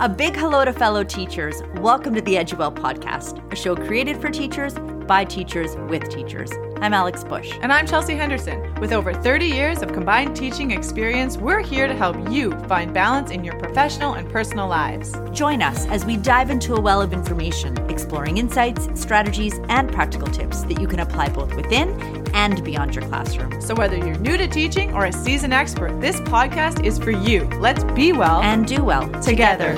A 0.00 0.08
big 0.08 0.34
hello 0.34 0.64
to 0.64 0.72
fellow 0.72 1.04
teachers. 1.04 1.62
Welcome 1.76 2.14
to 2.14 2.20
the 2.20 2.34
Eduwell 2.34 2.74
podcast, 2.74 3.40
a 3.52 3.56
show 3.56 3.76
created 3.76 4.20
for 4.20 4.30
teachers 4.30 4.74
by 5.06 5.24
teachers 5.24 5.76
with 5.88 6.08
teachers. 6.08 6.50
I'm 6.80 6.92
Alex 6.92 7.22
Bush. 7.22 7.52
And 7.62 7.72
I'm 7.72 7.86
Chelsea 7.86 8.14
Henderson. 8.14 8.74
With 8.80 8.92
over 8.92 9.12
30 9.12 9.46
years 9.46 9.82
of 9.82 9.92
combined 9.92 10.34
teaching 10.34 10.72
experience, 10.72 11.36
we're 11.36 11.60
here 11.60 11.86
to 11.86 11.94
help 11.94 12.16
you 12.30 12.50
find 12.62 12.92
balance 12.92 13.30
in 13.30 13.44
your 13.44 13.56
professional 13.58 14.14
and 14.14 14.28
personal 14.28 14.66
lives. 14.66 15.14
Join 15.32 15.62
us 15.62 15.86
as 15.86 16.04
we 16.04 16.16
dive 16.16 16.50
into 16.50 16.74
a 16.74 16.80
well 16.80 17.00
of 17.00 17.12
information, 17.12 17.78
exploring 17.88 18.38
insights, 18.38 18.88
strategies, 19.00 19.60
and 19.68 19.92
practical 19.92 20.26
tips 20.26 20.62
that 20.64 20.80
you 20.80 20.88
can 20.88 21.00
apply 21.00 21.28
both 21.28 21.54
within 21.54 22.21
and 22.34 22.62
beyond 22.64 22.94
your 22.94 23.06
classroom. 23.08 23.60
So, 23.60 23.74
whether 23.74 23.96
you're 23.96 24.18
new 24.18 24.36
to 24.36 24.48
teaching 24.48 24.92
or 24.94 25.06
a 25.06 25.12
seasoned 25.12 25.52
expert, 25.52 26.00
this 26.00 26.20
podcast 26.20 26.84
is 26.84 26.98
for 26.98 27.10
you. 27.10 27.44
Let's 27.60 27.84
be 27.84 28.12
well 28.12 28.42
and 28.42 28.66
do 28.66 28.82
well 28.84 29.08
together. 29.20 29.74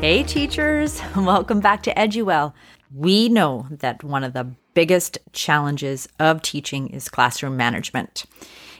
Hey, 0.00 0.24
teachers, 0.24 1.00
welcome 1.16 1.60
back 1.60 1.82
to 1.84 1.94
Eduwell. 1.94 2.54
We 2.94 3.28
know 3.28 3.66
that 3.70 4.02
one 4.02 4.24
of 4.24 4.32
the 4.32 4.52
biggest 4.74 5.18
challenges 5.32 6.08
of 6.18 6.42
teaching 6.42 6.88
is 6.88 7.08
classroom 7.08 7.56
management. 7.56 8.24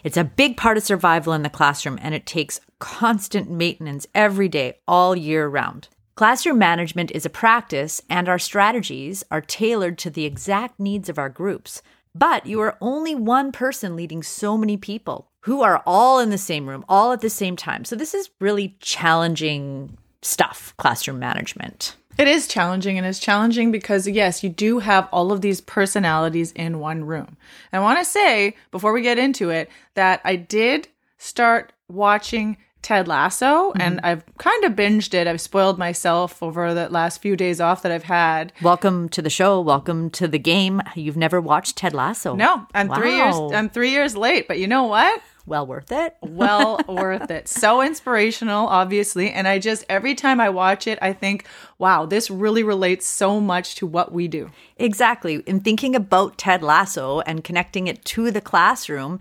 It's 0.05 0.17
a 0.17 0.25
big 0.25 0.56
part 0.56 0.77
of 0.77 0.83
survival 0.83 1.33
in 1.33 1.42
the 1.42 1.51
classroom 1.51 1.98
and 2.03 2.15
it 2.15 2.27
takes 2.27 2.61
constant 2.79 3.51
maintenance 3.51 4.06
every 4.15 4.48
day, 4.48 4.75
all 4.89 5.15
year 5.15 5.47
round. 5.47 5.89
Classroom 6.15 6.59
management 6.59 7.11
is 7.12 7.25
a 7.25 7.30
practice, 7.30 8.02
and 8.11 8.29
our 8.29 8.39
strategies 8.39 9.25
are 9.30 9.41
tailored 9.41 9.97
to 9.98 10.11
the 10.11 10.27
exact 10.27 10.79
needs 10.79 11.09
of 11.09 11.19
our 11.19 11.30
groups. 11.30 11.80
But 12.15 12.45
you 12.45 12.61
are 12.61 12.77
only 12.83 13.15
one 13.15 13.51
person 13.51 13.97
leading 13.97 14.23
so 14.23 14.59
many 14.59 14.77
people 14.77 15.30
who 15.41 15.62
are 15.62 15.83
all 15.87 16.19
in 16.19 16.29
the 16.29 16.37
same 16.37 16.69
room, 16.69 16.84
all 16.87 17.12
at 17.12 17.23
the 17.23 17.30
same 17.30 17.56
time. 17.56 17.87
So, 17.87 17.97
this 17.97 18.12
is 18.12 18.29
really 18.41 18.77
challenging 18.80 19.97
stuff, 20.20 20.75
classroom 20.77 21.19
management. 21.19 21.97
It 22.19 22.28
is 22.28 22.47
challenging, 22.47 22.98
and 22.98 23.06
it's 23.06 23.19
challenging 23.19 23.72
because, 23.72 24.06
yes, 24.06 24.44
you 24.44 24.50
do 24.50 24.81
have 24.81 25.09
all 25.12 25.33
of 25.33 25.41
these 25.41 25.62
personalities 25.62 26.53
in 26.53 26.78
one 26.78 27.05
room. 27.05 27.39
I 27.72 27.81
want 27.81 27.98
to 27.98 28.05
say, 28.05 28.55
before 28.70 28.92
we 28.92 29.00
get 29.00 29.19
into 29.19 29.48
it, 29.48 29.70
that 29.94 30.20
I 30.25 30.37
did 30.37 30.89
start 31.17 31.72
watching 31.89 32.59
Ted 32.83 33.08
Lasso, 33.08 33.70
mm-hmm. 33.70 33.80
and 33.80 34.00
I've 34.02 34.25
kind 34.38 34.64
of 34.64 34.72
binged 34.72 35.14
it. 35.14 35.27
I've 35.27 35.41
spoiled 35.41 35.78
myself 35.78 36.42
over 36.42 36.75
the 36.75 36.88
last 36.88 37.22
few 37.22 37.36
days 37.36 37.61
off 37.61 37.83
that 37.83 37.92
I've 37.92 38.05
had. 38.05 38.52
Welcome 38.61 39.08
to 39.11 39.22
the 39.22 39.30
show. 39.30 39.61
Welcome 39.61 40.11
to 40.11 40.28
the 40.28 40.38
game. 40.38 40.83
You've 40.94 41.16
never 41.16 41.41
watched 41.41 41.77
Ted 41.77 41.94
Lasso? 41.94 42.34
No, 42.34 42.66
I'm 42.75 42.88
wow. 42.88 42.97
three 42.97 43.16
years. 43.16 43.36
I'm 43.53 43.69
three 43.69 43.91
years 43.91 44.16
late, 44.16 44.48
but 44.48 44.58
you 44.58 44.66
know 44.66 44.84
what? 44.84 45.22
well 45.47 45.66
worth 45.66 45.91
it. 45.91 46.16
well 46.22 46.80
worth 46.88 47.30
it. 47.30 47.48
So 47.48 47.83
inspirational, 47.83 48.66
obviously. 48.66 49.30
And 49.30 49.48
I 49.48 49.58
just, 49.58 49.84
every 49.88 50.14
time 50.14 50.41
I 50.41 50.48
watch 50.48 50.86
it, 50.86 50.98
I 51.03 51.12
think, 51.12 51.47
wow, 51.78 52.06
this 52.06 52.30
really 52.30 52.62
relates 52.62 53.06
so 53.06 53.41
much 53.41 53.75
to 53.77 53.86
what 53.86 54.12
we 54.12 54.28
do. 54.28 54.50
Exactly. 54.77 55.36
In 55.47 55.60
thinking 55.60 55.94
about 55.94 56.38
Ted 56.38 56.62
Lasso 56.62 57.20
and 57.20 57.44
connecting 57.44 57.86
it 57.86 58.05
to 58.06 58.30
the 58.30 58.41
classroom 58.41 59.20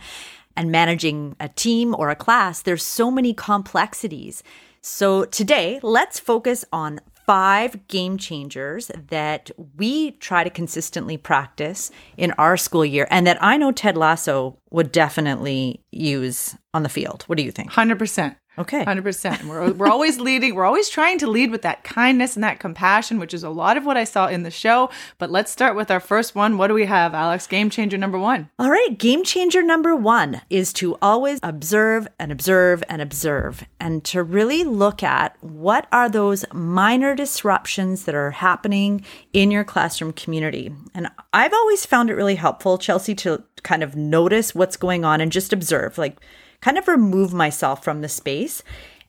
and 0.55 0.71
managing 0.71 1.35
a 1.39 1.49
team 1.49 1.95
or 1.97 2.09
a 2.09 2.16
class, 2.16 2.61
there's 2.61 2.83
so 2.83 3.11
many 3.11 3.33
complexities. 3.33 4.44
So 4.81 5.25
today, 5.25 5.80
let's 5.83 6.19
focus 6.19 6.66
on 6.73 6.99
five 7.25 7.88
game 7.88 8.17
changers 8.17 8.91
that 9.09 9.52
we 9.77 10.11
try 10.11 10.44
to 10.44 10.49
consistently 10.49 11.17
practice 11.17 11.91
in 12.17 12.31
our 12.31 12.57
school 12.57 12.83
year 12.83 13.07
and 13.11 13.27
that 13.27 13.41
I 13.41 13.57
know 13.57 13.72
Ted 13.72 13.95
Lasso 13.95 14.57
would 14.72 14.91
definitely 14.91 15.81
use 15.91 16.57
on 16.73 16.83
the 16.83 16.89
field. 16.89 17.23
What 17.27 17.38
do 17.38 17.44
you 17.44 17.52
think? 17.52 17.72
100%. 17.72 18.35
Okay. 18.57 18.83
100%. 18.83 19.45
We're, 19.45 19.71
we're 19.71 19.88
always 19.88 20.19
leading, 20.19 20.55
we're 20.55 20.66
always 20.66 20.89
trying 20.89 21.17
to 21.19 21.27
lead 21.27 21.52
with 21.52 21.61
that 21.61 21.85
kindness 21.85 22.35
and 22.35 22.44
that 22.44 22.59
compassion, 22.59 23.17
which 23.17 23.33
is 23.33 23.44
a 23.44 23.49
lot 23.49 23.77
of 23.77 23.85
what 23.85 23.95
I 23.95 24.03
saw 24.03 24.27
in 24.27 24.44
the 24.44 24.52
show. 24.52 24.89
But 25.17 25.31
let's 25.31 25.52
start 25.52 25.75
with 25.75 25.89
our 25.89 26.01
first 26.01 26.35
one. 26.35 26.57
What 26.57 26.67
do 26.67 26.73
we 26.73 26.85
have, 26.85 27.13
Alex? 27.13 27.47
Game 27.47 27.69
changer 27.69 27.97
number 27.97 28.19
one. 28.19 28.50
All 28.59 28.69
right. 28.69 28.97
Game 28.97 29.23
changer 29.23 29.63
number 29.63 29.95
one 29.95 30.41
is 30.50 30.73
to 30.73 30.97
always 31.01 31.39
observe 31.41 32.09
and 32.19 32.29
observe 32.29 32.84
and 32.89 33.01
observe 33.01 33.63
and 33.79 34.03
to 34.06 34.22
really 34.22 34.66
look 34.66 35.01
at 35.01 35.38
what 35.41 35.88
are 35.94 36.09
those 36.09 36.44
minor 36.53 37.16
disruptions 37.16 38.03
that 38.03 38.16
are 38.16 38.31
happening 38.31 39.06
in 39.31 39.50
your 39.50 39.63
classroom 39.63 40.12
community. 40.12 40.73
And 40.94 41.09
I've 41.31 41.53
always 41.53 41.85
found 41.85 42.09
it 42.09 42.16
really 42.16 42.35
helpful, 42.35 42.78
Chelsea, 42.78 43.16
to 43.16 43.44
kind 43.63 43.81
of 43.81 43.95
notice 43.95 44.53
what's 44.53 44.75
going 44.75 45.06
on 45.06 45.22
and 45.22 45.31
just 45.31 45.53
observe. 45.53 45.97
Like, 45.97 46.19
kind 46.61 46.77
of 46.77 46.88
remove 46.88 47.33
myself 47.33 47.83
from 47.83 48.01
the 48.01 48.09
space 48.09 48.63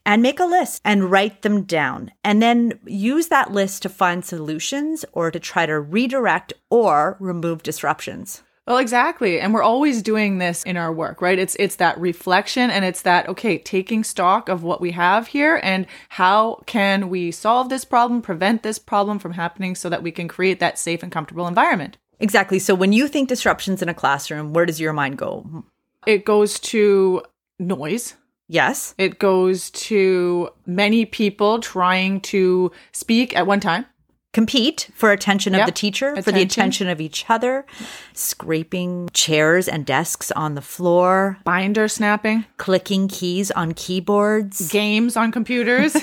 and 0.05 0.23
make 0.23 0.41
a 0.41 0.45
list 0.45 0.81
and 0.85 1.11
write 1.11 1.43
them 1.43 1.63
down. 1.63 2.11
And 2.25 2.43
then 2.43 2.79
use 2.87 3.29
that 3.29 3.53
list 3.53 3.83
to 3.83 3.89
find 3.89 4.25
solutions 4.25 5.05
or 5.13 5.31
to 5.31 5.39
try 5.39 5.67
to 5.67 5.79
redirect 5.79 6.53
or 6.71 7.17
remove 7.21 7.63
disruptions. 7.63 8.43
Well, 8.67 8.79
exactly. 8.79 9.41
And 9.41 9.53
we're 9.53 9.63
always 9.63 10.03
doing 10.03 10.39
this 10.39 10.63
in 10.63 10.77
our 10.77 10.93
work, 10.93 11.21
right? 11.21 11.39
It's 11.39 11.57
it's 11.57 11.77
that 11.77 11.99
reflection 11.99 12.71
and 12.71 12.85
it's 12.85 13.03
that 13.03 13.29
okay, 13.29 13.59
taking 13.59 14.05
stock 14.05 14.49
of 14.49 14.63
what 14.63 14.81
we 14.81 14.93
have 14.93 15.27
here 15.27 15.59
and 15.65 15.87
how 16.11 16.63
can 16.67 17.11
we 17.11 17.33
solve 17.33 17.71
this 17.71 17.85
problem, 17.85 18.23
prevent 18.23 18.63
this 18.63 18.79
problem 18.79 19.19
from 19.19 19.33
happening 19.33 19.75
so 19.75 19.89
that 19.89 20.05
we 20.05 20.13
can 20.13 20.29
create 20.29 20.61
that 20.61 20.79
safe 20.79 21.03
and 21.03 21.11
comfortable 21.11 21.49
environment. 21.49 21.99
Exactly. 22.21 22.61
So 22.61 22.73
when 22.77 22.93
you 22.93 23.09
think 23.09 23.29
disruptions 23.29 23.83
in 23.83 23.89
a 23.89 23.95
classroom, 23.95 24.53
where 24.53 24.67
does 24.67 24.81
your 24.81 24.93
mind 24.93 25.19
go? 25.19 25.65
It 26.07 26.25
goes 26.25 26.61
to 26.61 27.23
noise. 27.67 28.15
Yes. 28.49 28.95
It 28.99 29.19
goes 29.19 29.71
to 29.71 30.51
many 30.67 31.07
people 31.07 31.61
trying 31.61 32.21
to 32.23 32.71
speak 32.93 33.35
at 33.37 33.47
one 33.47 33.61
time. 33.61 33.87
Compete 34.35 34.89
for 34.95 35.13
attention 35.13 35.55
of 35.55 35.59
yep. 35.59 35.67
the 35.67 35.73
teacher, 35.73 36.09
attention. 36.09 36.23
for 36.23 36.33
the 36.33 36.41
attention 36.41 36.89
of 36.89 37.03
each 37.03 37.29
other, 37.29 37.67
scraping 38.15 39.11
chairs 39.13 39.69
and 39.69 39.85
desks 39.85 40.31
on 40.31 40.55
the 40.55 40.63
floor, 40.63 41.37
binder 41.45 41.87
snapping, 41.87 42.47
clicking 42.57 43.09
keys 43.09 43.51
on 43.51 43.73
keyboards, 43.75 44.73
games 44.73 45.19
on 45.19 45.33
computers, 45.33 45.95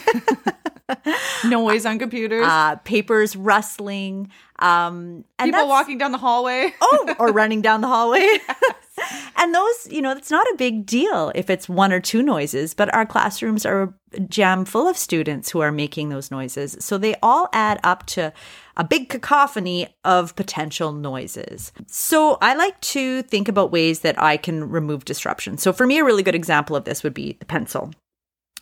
noise 1.45 1.87
on 1.87 1.97
computers, 1.97 2.45
uh, 2.45 2.75
papers 2.77 3.35
rustling, 3.35 4.29
um, 4.59 5.25
and 5.39 5.51
people 5.51 5.67
walking 5.67 5.97
down 5.97 6.11
the 6.11 6.19
hallway. 6.19 6.71
oh, 6.81 7.15
or 7.19 7.31
running 7.31 7.63
down 7.63 7.81
the 7.81 7.87
hallway. 7.87 8.27
and 9.37 9.53
those, 9.53 9.87
you 9.89 10.01
know, 10.01 10.11
it's 10.11 10.31
not 10.31 10.45
a 10.53 10.57
big 10.57 10.85
deal 10.85 11.31
if 11.35 11.49
it's 11.49 11.69
one 11.69 11.91
or 11.91 11.99
two 11.99 12.21
noises, 12.21 12.73
but 12.73 12.93
our 12.93 13.05
classrooms 13.05 13.65
are 13.65 13.93
jam 14.27 14.65
full 14.65 14.87
of 14.87 14.97
students 14.97 15.49
who 15.49 15.59
are 15.59 15.71
making 15.71 16.09
those 16.09 16.31
noises. 16.31 16.77
So 16.79 16.97
they 16.97 17.15
all 17.21 17.49
add 17.53 17.79
up 17.83 18.05
to 18.07 18.33
a 18.77 18.83
big 18.83 19.09
cacophony 19.09 19.87
of 20.03 20.35
potential 20.35 20.91
noises. 20.91 21.71
So 21.87 22.37
I 22.41 22.55
like 22.55 22.79
to 22.81 23.21
think 23.23 23.47
about 23.47 23.71
ways 23.71 23.99
that 24.01 24.21
I 24.21 24.37
can 24.37 24.69
remove 24.69 25.05
disruption. 25.05 25.57
So 25.57 25.73
for 25.73 25.85
me, 25.85 25.99
a 25.99 26.05
really 26.05 26.23
good 26.23 26.35
example 26.35 26.75
of 26.75 26.85
this 26.85 27.03
would 27.03 27.13
be 27.13 27.33
the 27.39 27.45
pencil 27.45 27.91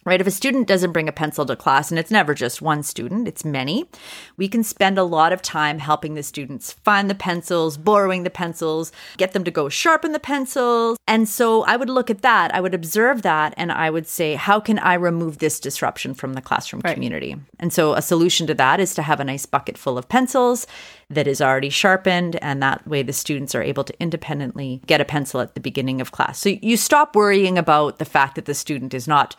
right? 0.07 0.22
If 0.22 0.28
a 0.28 0.31
student 0.31 0.68
doesn't 0.68 0.94
bring 0.94 1.09
a 1.09 1.12
pencil 1.12 1.45
to 1.45 1.56
class, 1.57 1.91
and 1.91 2.00
it's 2.00 2.09
never 2.09 2.34
just 2.34 2.62
one 2.62 2.81
student, 2.81 3.28
it's 3.28 3.44
many, 3.44 3.90
we 4.38 4.47
can 4.47 4.63
spend 4.63 4.97
a 4.97 5.03
lot 5.03 5.34
of 5.34 5.41
time 5.41 5.79
helping 5.79 6.13
the 6.13 6.23
students 6.23 6.72
find 6.72 7.09
the 7.09 7.16
pencils, 7.16 7.78
borrowing 7.78 8.23
the 8.23 8.29
pencils, 8.29 8.94
get 9.18 9.34
them 9.34 9.44
to 9.44 9.51
go 9.51 9.68
sharpen 9.68 10.13
the 10.13 10.19
pencils. 10.19 10.97
And 11.07 11.28
so 11.28 11.63
I 11.63 11.75
would 11.75 11.90
look 11.90 12.09
at 12.09 12.22
that, 12.22 12.56
I 12.56 12.62
would 12.62 12.73
observe 12.73 13.22
that, 13.23 13.53
and 13.57 13.69
I 13.69 13.90
would 13.90 14.07
say, 14.07 14.35
how 14.35 14.62
can 14.62 14.79
I 14.79 14.94
remove 14.94 15.40
this 15.40 15.59
disruption 15.59 16.13
from 16.13 16.34
the 16.34 16.41
classroom 16.41 16.81
right. 16.85 16.94
community? 16.94 17.35
And 17.59 17.74
so 17.74 17.94
a 17.94 18.01
solution 18.01 18.47
to 18.47 18.53
that 18.53 18.79
is 18.79 18.95
to 18.95 19.01
have 19.01 19.19
a 19.19 19.25
nice 19.25 19.45
bucket 19.45 19.78
full 19.78 19.97
of 19.97 20.07
pencils 20.07 20.68
that 21.09 21.28
is 21.28 21.41
already 21.41 21.69
sharpened, 21.69 22.38
and 22.41 22.63
that 22.63 22.88
way 22.88 23.03
the 23.03 23.13
students 23.13 23.56
are 23.56 23.62
able 23.62 23.84
to 23.84 23.94
independently 24.00 24.81
get 24.88 25.01
a 25.01 25.06
pencil 25.06 25.41
at 25.41 25.53
the 25.53 25.62
beginning 25.62 26.00
of 26.00 26.12
class. 26.12 26.39
So 26.39 26.50
you 26.62 26.78
stop 26.78 27.16
worrying 27.16 27.57
about 27.57 28.00
the 28.00 28.06
fact 28.06 28.35
that 28.35 28.45
the 28.45 28.53
student 28.53 28.94
is 28.94 29.07
not 29.07 29.35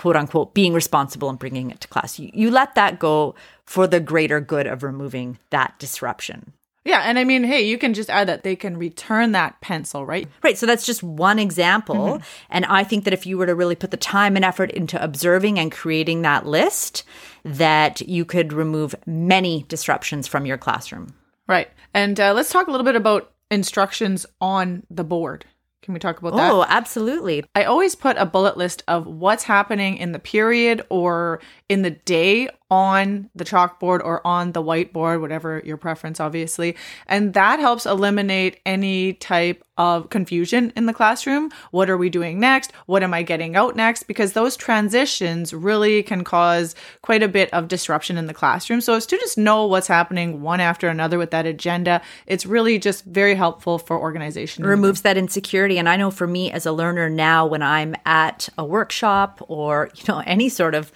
quote 0.00 0.16
unquote 0.16 0.54
being 0.54 0.72
responsible 0.72 1.28
and 1.28 1.38
bringing 1.38 1.70
it 1.70 1.78
to 1.82 1.88
class. 1.88 2.18
You, 2.18 2.30
you 2.32 2.50
let 2.50 2.74
that 2.74 2.98
go 2.98 3.34
for 3.66 3.86
the 3.86 4.00
greater 4.00 4.40
good 4.40 4.66
of 4.66 4.82
removing 4.82 5.38
that 5.50 5.78
disruption. 5.78 6.54
Yeah, 6.86 7.00
and 7.00 7.18
I 7.18 7.24
mean, 7.24 7.44
hey, 7.44 7.60
you 7.60 7.76
can 7.76 7.92
just 7.92 8.08
add 8.08 8.26
that 8.28 8.42
they 8.42 8.56
can 8.56 8.78
return 8.78 9.32
that 9.32 9.60
pencil, 9.60 10.06
right? 10.06 10.26
Right. 10.42 10.56
So 10.56 10.64
that's 10.64 10.86
just 10.86 11.02
one 11.02 11.38
example. 11.38 11.94
Mm-hmm. 11.96 12.24
And 12.48 12.64
I 12.64 12.82
think 12.82 13.04
that 13.04 13.12
if 13.12 13.26
you 13.26 13.36
were 13.36 13.44
to 13.44 13.54
really 13.54 13.74
put 13.74 13.90
the 13.90 13.98
time 13.98 14.36
and 14.36 14.44
effort 14.44 14.70
into 14.70 15.02
observing 15.04 15.58
and 15.58 15.70
creating 15.70 16.22
that 16.22 16.46
list, 16.46 17.04
that 17.44 18.00
you 18.00 18.24
could 18.24 18.54
remove 18.54 18.94
many 19.04 19.66
disruptions 19.68 20.26
from 20.26 20.46
your 20.46 20.56
classroom. 20.56 21.12
Right. 21.46 21.68
And 21.92 22.18
uh, 22.18 22.32
let's 22.32 22.50
talk 22.50 22.68
a 22.68 22.70
little 22.70 22.86
bit 22.86 22.96
about 22.96 23.30
instructions 23.50 24.24
on 24.40 24.84
the 24.88 25.04
board. 25.04 25.44
Can 25.82 25.94
we 25.94 26.00
talk 26.00 26.18
about 26.18 26.36
that? 26.36 26.52
Oh, 26.52 26.64
absolutely. 26.68 27.44
I 27.54 27.64
always 27.64 27.94
put 27.94 28.18
a 28.18 28.26
bullet 28.26 28.56
list 28.56 28.82
of 28.86 29.06
what's 29.06 29.44
happening 29.44 29.96
in 29.96 30.12
the 30.12 30.18
period 30.18 30.84
or 30.90 31.40
in 31.68 31.82
the 31.82 31.90
day 31.90 32.48
on 32.70 33.28
the 33.34 33.44
chalkboard 33.44 34.00
or 34.04 34.24
on 34.26 34.52
the 34.52 34.62
whiteboard, 34.62 35.20
whatever 35.20 35.60
your 35.64 35.76
preference, 35.76 36.20
obviously. 36.20 36.76
And 37.06 37.34
that 37.34 37.58
helps 37.58 37.84
eliminate 37.84 38.60
any 38.64 39.14
type 39.14 39.64
of 39.76 40.10
confusion 40.10 40.72
in 40.76 40.84
the 40.86 40.92
classroom. 40.92 41.50
What 41.70 41.88
are 41.88 41.96
we 41.96 42.10
doing 42.10 42.38
next? 42.38 42.70
What 42.86 43.02
am 43.02 43.14
I 43.14 43.22
getting 43.22 43.56
out 43.56 43.76
next? 43.76 44.04
Because 44.04 44.34
those 44.34 44.56
transitions 44.56 45.54
really 45.54 46.02
can 46.02 46.22
cause 46.22 46.74
quite 47.02 47.22
a 47.22 47.28
bit 47.28 47.52
of 47.54 47.66
disruption 47.66 48.18
in 48.18 48.26
the 48.26 48.34
classroom. 48.34 48.82
So 48.82 48.96
if 48.96 49.02
students 49.02 49.38
know 49.38 49.66
what's 49.66 49.86
happening 49.86 50.42
one 50.42 50.60
after 50.60 50.88
another 50.88 51.16
with 51.16 51.30
that 51.30 51.46
agenda, 51.46 52.02
it's 52.26 52.44
really 52.44 52.78
just 52.78 53.04
very 53.06 53.34
helpful 53.34 53.78
for 53.78 53.98
organization. 53.98 54.64
It 54.64 54.68
removes 54.68 55.00
that 55.00 55.16
insecurity. 55.16 55.78
And 55.78 55.88
I 55.88 55.96
know 55.96 56.10
for 56.10 56.26
me 56.26 56.52
as 56.52 56.66
a 56.66 56.72
learner 56.72 57.08
now, 57.08 57.46
when 57.46 57.62
I'm 57.62 57.96
at 58.04 58.50
a 58.58 58.64
workshop 58.64 59.42
or, 59.48 59.90
you 59.94 60.04
know, 60.08 60.22
any 60.26 60.50
sort 60.50 60.74
of 60.74 60.92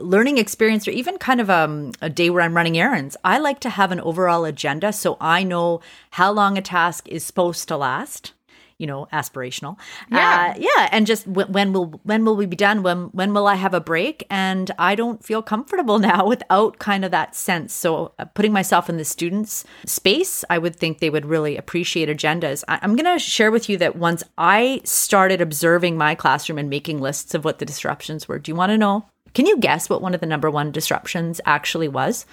learning 0.00 0.38
experience 0.38 0.86
or 0.88 0.92
even 0.92 1.18
kind 1.18 1.40
of 1.40 1.50
um, 1.50 1.92
a 2.00 2.08
day 2.10 2.30
where 2.30 2.42
I'm 2.42 2.54
running 2.56 2.78
errands, 2.78 3.16
I 3.24 3.38
like 3.38 3.60
to 3.60 3.70
have 3.70 3.92
an 3.92 4.00
overall 4.00 4.44
agenda 4.44 4.92
so 4.92 5.16
I 5.20 5.42
know 5.44 5.80
how 6.12 6.30
long 6.32 6.56
a 6.58 6.62
task 6.62 7.08
is 7.08 7.24
supposed 7.24 7.68
to 7.68 7.76
last. 7.76 8.32
You 8.80 8.86
know, 8.86 9.08
aspirational. 9.12 9.76
Yeah, 10.08 10.54
uh, 10.54 10.60
yeah, 10.60 10.88
and 10.92 11.04
just 11.04 11.26
w- 11.26 11.48
when 11.50 11.72
will 11.72 12.00
when 12.04 12.24
will 12.24 12.36
we 12.36 12.46
be 12.46 12.54
done? 12.54 12.84
When 12.84 13.06
when 13.06 13.34
will 13.34 13.48
I 13.48 13.56
have 13.56 13.74
a 13.74 13.80
break? 13.80 14.24
And 14.30 14.70
I 14.78 14.94
don't 14.94 15.20
feel 15.24 15.42
comfortable 15.42 15.98
now 16.12 16.28
without 16.28 16.78
kind 16.78 17.04
of 17.04 17.10
that 17.10 17.34
sense. 17.34 17.72
So 17.74 18.12
uh, 18.20 18.26
putting 18.26 18.52
myself 18.52 18.88
in 18.88 18.96
the 18.96 19.04
students' 19.04 19.64
space, 19.84 20.44
I 20.48 20.58
would 20.58 20.76
think 20.76 21.00
they 21.00 21.10
would 21.10 21.26
really 21.26 21.56
appreciate 21.56 22.08
agendas. 22.08 22.62
I- 22.68 22.78
I'm 22.80 22.94
going 22.94 23.12
to 23.12 23.18
share 23.18 23.50
with 23.50 23.68
you 23.68 23.78
that 23.78 23.96
once 23.96 24.22
I 24.38 24.80
started 24.84 25.40
observing 25.40 25.96
my 25.98 26.14
classroom 26.14 26.58
and 26.58 26.70
making 26.70 27.00
lists 27.00 27.34
of 27.34 27.44
what 27.44 27.58
the 27.58 27.66
disruptions 27.66 28.28
were. 28.28 28.38
Do 28.38 28.52
you 28.52 28.54
want 28.54 28.70
to 28.70 28.78
know? 28.78 29.06
Can 29.34 29.46
you 29.46 29.58
guess 29.58 29.88
what 29.88 30.02
one 30.02 30.14
of 30.14 30.20
the 30.20 30.26
number 30.26 30.50
one 30.50 30.72
disruptions 30.72 31.40
actually 31.46 31.88
was? 31.88 32.26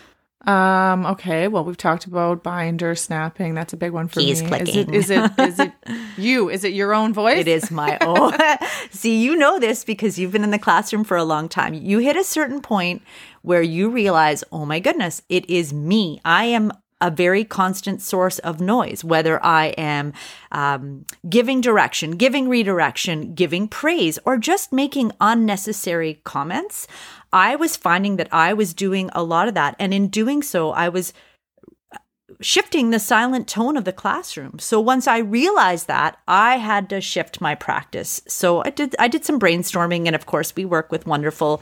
Um, 0.45 1.07
okay. 1.07 1.47
Well, 1.47 1.63
we've 1.63 1.77
talked 1.77 2.06
about 2.06 2.44
binder 2.44 2.94
snapping. 2.94 3.56
That's 3.56 3.74
a 3.74 3.77
big 3.77 3.92
one 3.92 4.07
for 4.07 4.19
Keys 4.19 4.44
me. 4.44 4.47
clicking. 4.47 4.94
Is 4.94 5.09
it, 5.09 5.31
is 5.31 5.39
it 5.39 5.39
is 5.39 5.59
it 5.59 5.71
you? 6.18 6.50
Is 6.50 6.63
it 6.63 6.74
your 6.74 6.94
own 6.94 7.13
voice? 7.13 7.39
It 7.39 7.47
is 7.47 7.71
my 7.71 7.97
own. 8.01 8.33
See, 8.92 9.24
you 9.24 9.36
know 9.36 9.59
this 9.59 9.83
because 9.83 10.19
you've 10.19 10.31
been 10.31 10.44
in 10.44 10.51
the 10.51 10.59
classroom 10.59 11.03
for 11.03 11.18
a 11.18 11.24
long 11.24 11.50
time. 11.50 11.74
You 11.74 11.97
hit 11.97 12.15
a 12.15 12.24
certain 12.24 12.62
point 12.62 13.01
where 13.42 13.62
you 13.63 13.89
realize, 13.89 14.44
oh 14.51 14.65
my 14.65 14.80
goodness, 14.80 15.21
it 15.30 15.50
is 15.50 15.74
me. 15.74 16.21
I 16.24 16.45
am 16.45 16.71
a 17.01 17.12
very 17.12 17.44
constant 17.44 18.01
source 18.01 18.39
of 18.39 18.62
noise, 18.62 19.03
whether 19.03 19.44
I 19.44 19.68
am 19.77 20.13
um, 20.51 21.06
giving 21.27 21.62
direction, 21.62 22.12
giving 22.12 22.47
redirection, 22.47 23.33
giving 23.33 23.68
praise, 23.68 24.18
or 24.25 24.38
just 24.38 24.71
making 24.71 25.12
unnecessary 25.19 26.21
comments. 26.24 26.88
I 27.33 27.56
was 27.57 27.75
finding 27.75 28.15
that 28.15 28.30
I 28.31 28.53
was 28.53 28.74
doing 28.74 29.09
a 29.13 29.24
lot 29.24 29.47
of 29.47 29.53
that. 29.56 29.75
And 29.77 29.94
in 29.94 30.07
doing 30.07 30.42
so, 30.42 30.71
I 30.71 30.88
was 30.88 31.12
shifting 32.42 32.89
the 32.89 33.00
silent 33.00 33.47
tone 33.47 33.77
of 33.77 33.86
the 33.86 33.94
classroom. 33.94 34.59
So 34.59 34.80
once 34.80 35.07
I 35.07 35.19
realized 35.19 35.88
that, 35.88 36.18
I 36.27 36.57
had 36.57 36.89
to 36.89 37.01
shift 37.01 37.42
my 37.42 37.56
practice. 37.56 38.21
So 38.27 38.63
I 38.63 38.69
did 38.69 38.95
I 39.00 39.07
did 39.07 39.25
some 39.25 39.39
brainstorming 39.39 40.07
and 40.07 40.15
of 40.15 40.25
course 40.25 40.56
we 40.56 40.65
work 40.65 40.92
with 40.92 41.06
wonderful 41.06 41.62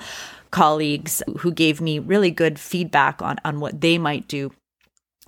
colleagues 0.52 1.22
who 1.40 1.52
gave 1.52 1.82
me 1.82 2.00
really 2.00 2.32
good 2.32 2.60
feedback 2.60 3.22
on 3.22 3.38
on 3.44 3.60
what 3.60 3.82
they 3.82 3.98
might 3.98 4.28
do. 4.28 4.52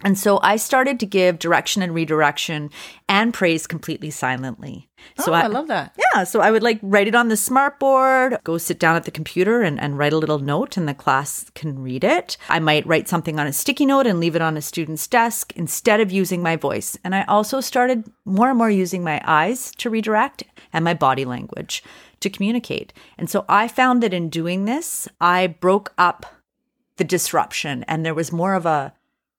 And 0.04 0.18
so 0.18 0.40
I 0.44 0.58
started 0.58 1.00
to 1.00 1.06
give 1.06 1.40
direction 1.40 1.82
and 1.82 1.96
redirection 1.96 2.70
and 3.08 3.34
praise 3.34 3.66
completely 3.66 4.12
silently. 4.12 4.90
So 5.20 5.32
oh, 5.32 5.36
I, 5.36 5.42
I, 5.42 5.48
love 5.48 5.68
that. 5.68 5.98
Yeah. 6.14 6.26
So 6.26 6.42
I 6.42 6.52
would 6.52 6.64
like 6.64 6.80
write 6.82 7.08
it 7.08 7.16
on 7.16 7.30
the 7.30 7.38
smart 7.38 7.80
board, 7.80 8.38
go 8.44 8.58
sit 8.58 8.78
down 8.78 8.98
at 8.98 9.06
the 9.06 9.12
computer 9.12 9.62
and, 9.62 9.80
and 9.80 9.98
write 9.98 10.12
a 10.12 10.18
little 10.18 10.40
note, 10.40 10.76
and 10.76 10.88
the 10.88 10.94
class 10.94 11.50
can 11.56 11.80
read 11.80 12.04
it. 12.04 12.36
I 12.50 12.60
might 12.60 12.86
write 12.86 13.08
something 13.08 13.40
on 13.40 13.48
a 13.48 13.54
sticky 13.54 13.86
note 13.86 14.06
and 14.06 14.20
leave 14.20 14.36
it 14.36 14.42
on 14.42 14.58
a 14.58 14.62
student's 14.62 15.08
desk 15.08 15.54
instead 15.56 16.02
of 16.02 16.12
using 16.12 16.44
my 16.44 16.56
voice. 16.58 16.98
And 17.04 17.16
I 17.16 17.24
also 17.26 17.62
started 17.62 18.12
more 18.26 18.50
and 18.50 18.58
more 18.58 18.72
using 18.72 19.04
my 19.04 19.22
eyes 19.26 19.72
to 19.78 19.90
redirect 19.90 20.44
and 20.74 20.84
my 20.84 20.94
body 20.94 21.24
language 21.24 21.84
to 22.20 22.30
communicate. 22.30 22.92
And 23.18 23.30
so 23.30 23.46
I 23.48 23.68
found 23.70 24.04
that 24.04 24.14
in 24.14 24.30
doing 24.30 24.66
this, 24.66 25.08
I 25.22 25.48
broke 25.48 25.94
up 25.98 26.26
the 26.98 27.04
disruption 27.04 27.86
and 27.88 28.06
there 28.06 28.14
was 28.14 28.32
more 28.32 28.56
of 28.56 28.66
a 28.66 28.94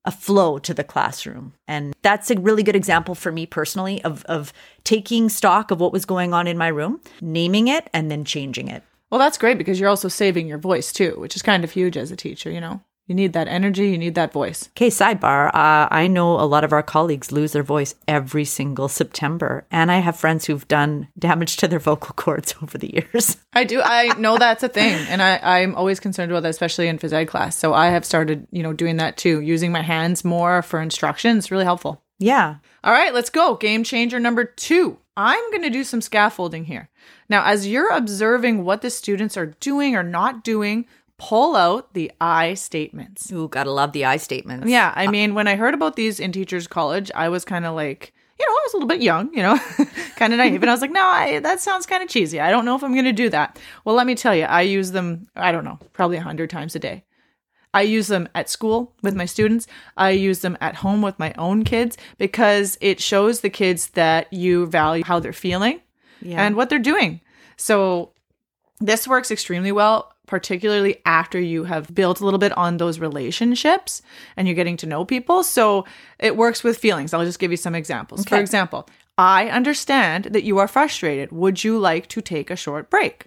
a 0.06 0.10
flow 0.12 0.58
to 0.58 0.72
the 0.72 0.84
classroom. 0.84 1.52
And 1.68 1.94
that's 2.02 2.30
a 2.30 2.38
really 2.40 2.62
good 2.62 2.76
example 2.76 3.14
for 3.14 3.32
me 3.32 3.44
personally 3.44 4.02
of, 4.04 4.24
of 4.26 4.52
taking 4.84 5.28
stock 5.28 5.70
of 5.70 5.80
what 5.80 5.92
was 5.92 6.04
going 6.04 6.32
on 6.32 6.46
in 6.46 6.56
my 6.56 6.68
room, 6.68 7.00
naming 7.20 7.68
it, 7.68 7.90
and 7.92 8.10
then 8.10 8.24
changing 8.24 8.68
it. 8.68 8.82
Well, 9.10 9.18
that's 9.18 9.38
great 9.38 9.58
because 9.58 9.78
you're 9.78 9.88
also 9.88 10.08
saving 10.08 10.46
your 10.46 10.58
voice 10.58 10.92
too, 10.92 11.16
which 11.18 11.36
is 11.36 11.42
kind 11.42 11.64
of 11.64 11.72
huge 11.72 11.96
as 11.96 12.10
a 12.10 12.16
teacher, 12.16 12.50
you 12.50 12.60
know? 12.60 12.80
You 13.06 13.14
need 13.14 13.34
that 13.34 13.46
energy, 13.46 13.90
you 13.90 13.98
need 13.98 14.16
that 14.16 14.32
voice. 14.32 14.68
Okay, 14.70 14.88
sidebar. 14.88 15.48
Uh, 15.48 15.86
I 15.90 16.08
know 16.08 16.40
a 16.40 16.42
lot 16.42 16.64
of 16.64 16.72
our 16.72 16.82
colleagues 16.82 17.30
lose 17.30 17.52
their 17.52 17.62
voice 17.62 17.94
every 18.08 18.44
single 18.44 18.88
September. 18.88 19.64
And 19.70 19.92
I 19.92 19.98
have 19.98 20.16
friends 20.16 20.46
who've 20.46 20.66
done 20.66 21.08
damage 21.16 21.56
to 21.58 21.68
their 21.68 21.78
vocal 21.90 22.14
cords 22.14 22.54
over 22.62 22.76
the 22.76 22.92
years. 22.92 23.36
I 23.52 23.62
do. 23.62 23.80
I 23.80 24.18
know 24.18 24.38
that's 24.38 24.64
a 24.64 24.68
thing. 24.68 24.94
And 25.08 25.22
I, 25.22 25.38
I'm 25.42 25.76
always 25.76 26.00
concerned 26.00 26.32
about 26.32 26.42
that, 26.42 26.50
especially 26.50 26.88
in 26.88 26.98
phys 26.98 27.12
ed 27.12 27.26
class. 27.26 27.56
So 27.56 27.74
I 27.74 27.86
have 27.88 28.04
started, 28.04 28.48
you 28.50 28.62
know, 28.62 28.72
doing 28.72 28.96
that 28.96 29.16
too, 29.16 29.40
using 29.40 29.70
my 29.70 29.82
hands 29.82 30.24
more 30.24 30.62
for 30.62 30.80
instruction. 30.80 31.38
It's 31.38 31.50
Really 31.50 31.64
helpful. 31.64 32.02
Yeah. 32.18 32.56
All 32.82 32.92
right, 32.92 33.14
let's 33.14 33.30
go. 33.30 33.56
Game 33.56 33.84
changer 33.84 34.18
number 34.18 34.44
two. 34.44 34.98
I'm 35.16 35.50
going 35.50 35.62
to 35.62 35.70
do 35.70 35.84
some 35.84 36.00
scaffolding 36.00 36.64
here. 36.64 36.90
Now, 37.28 37.44
as 37.44 37.66
you're 37.66 37.90
observing 37.90 38.64
what 38.64 38.82
the 38.82 38.90
students 38.90 39.36
are 39.36 39.46
doing 39.46 39.96
or 39.96 40.02
not 40.02 40.44
doing, 40.44 40.86
pull 41.18 41.56
out 41.56 41.94
the 41.94 42.12
I 42.20 42.54
statements. 42.54 43.30
Ooh, 43.32 43.48
gotta 43.48 43.70
love 43.70 43.92
the 43.92 44.04
I 44.04 44.16
statements. 44.18 44.68
Yeah, 44.68 44.92
I 44.94 45.06
uh, 45.06 45.10
mean, 45.10 45.34
when 45.34 45.48
I 45.48 45.56
heard 45.56 45.74
about 45.74 45.96
these 45.96 46.20
in 46.20 46.32
Teachers 46.32 46.66
College, 46.66 47.10
I 47.14 47.28
was 47.28 47.44
kind 47.44 47.64
of 47.64 47.74
like, 47.74 48.12
you 48.38 48.44
know, 48.46 48.52
I 48.52 48.62
was 48.66 48.74
a 48.74 48.76
little 48.76 48.88
bit 48.88 49.00
young, 49.02 49.32
you 49.32 49.42
know, 49.42 49.58
kind 50.16 50.32
of 50.32 50.38
naive. 50.38 50.62
And 50.62 50.70
I 50.70 50.74
was 50.74 50.82
like, 50.82 50.90
no, 50.92 51.02
I, 51.04 51.38
that 51.40 51.60
sounds 51.60 51.86
kind 51.86 52.02
of 52.02 52.08
cheesy. 52.10 52.38
I 52.38 52.50
don't 52.50 52.64
know 52.66 52.76
if 52.76 52.84
I'm 52.84 52.92
going 52.92 53.06
to 53.06 53.12
do 53.12 53.30
that. 53.30 53.58
Well, 53.84 53.94
let 53.94 54.06
me 54.06 54.14
tell 54.14 54.34
you, 54.36 54.44
I 54.44 54.60
use 54.62 54.90
them, 54.90 55.28
I 55.34 55.52
don't 55.52 55.64
know, 55.64 55.78
probably 55.94 56.18
a 56.18 56.22
hundred 56.22 56.50
times 56.50 56.74
a 56.76 56.78
day. 56.78 57.04
I 57.72 57.82
use 57.82 58.06
them 58.08 58.28
at 58.34 58.48
school 58.48 58.94
with 59.02 59.14
my 59.14 59.26
students. 59.26 59.66
I 59.96 60.10
use 60.10 60.40
them 60.40 60.56
at 60.60 60.76
home 60.76 61.02
with 61.02 61.18
my 61.18 61.34
own 61.36 61.62
kids 61.64 61.96
because 62.18 62.78
it 62.80 63.00
shows 63.00 63.40
the 63.40 63.50
kids 63.50 63.88
that 63.90 64.32
you 64.32 64.66
value 64.66 65.04
how 65.04 65.18
they're 65.18 65.32
feeling 65.34 65.80
Yeah. 66.22 66.42
and 66.44 66.56
what 66.56 66.70
they're 66.70 66.78
doing. 66.78 67.20
So 67.58 68.12
this 68.80 69.06
works 69.08 69.30
extremely 69.30 69.72
well, 69.72 70.12
particularly 70.26 71.00
after 71.06 71.40
you 71.40 71.64
have 71.64 71.94
built 71.94 72.20
a 72.20 72.24
little 72.24 72.38
bit 72.38 72.56
on 72.56 72.76
those 72.76 72.98
relationships 72.98 74.02
and 74.36 74.46
you're 74.46 74.54
getting 74.54 74.76
to 74.78 74.86
know 74.86 75.04
people. 75.04 75.42
So 75.42 75.84
it 76.18 76.36
works 76.36 76.62
with 76.62 76.78
feelings. 76.78 77.14
I'll 77.14 77.24
just 77.24 77.38
give 77.38 77.50
you 77.50 77.56
some 77.56 77.74
examples. 77.74 78.24
For 78.24 78.38
example, 78.38 78.88
I 79.18 79.48
understand 79.48 80.26
that 80.26 80.44
you 80.44 80.58
are 80.58 80.68
frustrated. 80.68 81.32
Would 81.32 81.64
you 81.64 81.78
like 81.78 82.06
to 82.08 82.20
take 82.20 82.50
a 82.50 82.56
short 82.56 82.90
break? 82.90 83.26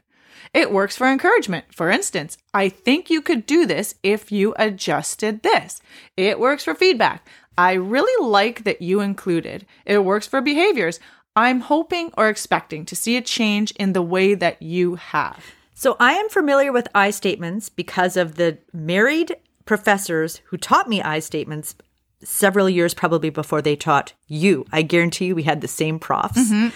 It 0.53 0.71
works 0.71 0.95
for 0.95 1.07
encouragement. 1.07 1.65
For 1.73 1.89
instance, 1.89 2.37
I 2.53 2.69
think 2.69 3.09
you 3.09 3.21
could 3.21 3.45
do 3.45 3.65
this 3.65 3.95
if 4.03 4.31
you 4.31 4.53
adjusted 4.57 5.43
this. 5.43 5.81
It 6.17 6.39
works 6.39 6.63
for 6.63 6.73
feedback. 6.73 7.27
I 7.57 7.73
really 7.73 8.25
like 8.25 8.63
that 8.63 8.81
you 8.81 8.99
included. 9.01 9.65
It 9.85 10.05
works 10.05 10.27
for 10.27 10.41
behaviors. 10.41 10.99
I'm 11.35 11.59
hoping 11.61 12.11
or 12.17 12.29
expecting 12.29 12.85
to 12.85 12.95
see 12.95 13.15
a 13.17 13.21
change 13.21 13.71
in 13.71 13.93
the 13.93 14.01
way 14.01 14.33
that 14.33 14.61
you 14.61 14.95
have. 14.95 15.43
So 15.79 15.95
I 15.97 16.15
am 16.15 16.27
familiar 16.27 16.73
with 16.73 16.89
I 16.93 17.09
statements 17.09 17.69
because 17.69 18.17
of 18.17 18.35
the 18.35 18.57
married 18.73 19.37
professors 19.63 20.41
who 20.47 20.57
taught 20.57 20.89
me 20.89 21.01
I 21.01 21.19
statements 21.19 21.73
several 22.21 22.69
years 22.69 22.93
probably 22.93 23.29
before 23.29 23.61
they 23.61 23.77
taught 23.77 24.11
you. 24.27 24.65
I 24.73 24.81
guarantee 24.81 25.27
you 25.27 25.35
we 25.35 25.43
had 25.43 25.61
the 25.61 25.69
same 25.69 25.97
profs. 25.97 26.51
Mm-hmm. 26.51 26.75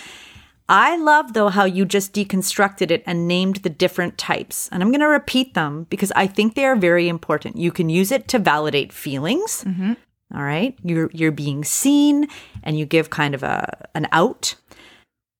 I 0.69 0.95
love 0.95 1.33
though 1.33 1.49
how 1.49 1.65
you 1.65 1.83
just 1.83 2.13
deconstructed 2.13 2.91
it 2.91 3.03
and 3.05 3.27
named 3.27 3.57
the 3.57 3.69
different 3.69 4.17
types. 4.17 4.69
And 4.71 4.81
I'm 4.81 4.89
going 4.89 5.01
to 5.01 5.07
repeat 5.07 5.53
them 5.53 5.85
because 5.89 6.13
I 6.15 6.25
think 6.25 6.55
they 6.55 6.63
are 6.63 6.77
very 6.77 7.09
important. 7.09 7.57
You 7.57 7.73
can 7.73 7.89
use 7.89 8.09
it 8.09 8.29
to 8.29 8.39
validate 8.39 8.93
feelings. 8.93 9.65
Mm-hmm. 9.65 9.93
All 10.33 10.43
right? 10.43 10.77
You're 10.81 11.11
you're 11.11 11.33
being 11.33 11.65
seen 11.65 12.29
and 12.63 12.79
you 12.79 12.85
give 12.85 13.09
kind 13.09 13.35
of 13.35 13.43
a 13.43 13.85
an 13.95 14.07
out. 14.13 14.55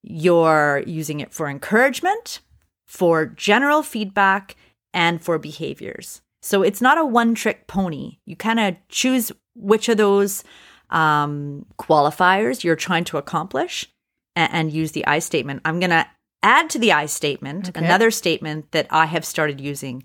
You're 0.02 0.84
using 0.86 1.22
it 1.22 1.34
for 1.34 1.48
encouragement, 1.48 2.42
for 2.86 3.26
general 3.26 3.84
feedback, 3.84 4.56
and 4.94 5.22
for 5.22 5.40
behaviors. 5.40 6.22
So 6.42 6.62
it's 6.62 6.82
not 6.82 6.98
a 6.98 7.06
one 7.06 7.36
trick 7.36 7.68
pony. 7.68 8.18
You 8.26 8.36
kind 8.36 8.60
of 8.60 8.76
choose 8.90 9.32
which 9.56 9.90
of 9.90 9.98
those 9.98 10.44
um, 10.90 11.66
qualifiers 11.80 12.64
you're 12.64 12.76
trying 12.76 13.06
to 13.06 13.18
accomplish 13.18 13.90
and, 14.36 14.54
and 14.54 14.72
use 14.72 14.92
the 14.92 15.06
I 15.08 15.20
statement. 15.20 15.62
I'm 15.66 15.80
going 15.80 15.90
to 15.90 16.06
add 16.44 16.70
to 16.72 16.80
the 16.80 16.92
I 16.92 17.08
statement 17.08 17.72
another 17.76 18.12
statement 18.12 18.72
that 18.72 18.88
I 18.90 19.06
have 19.06 19.26
started 19.26 19.60
using, 19.60 20.04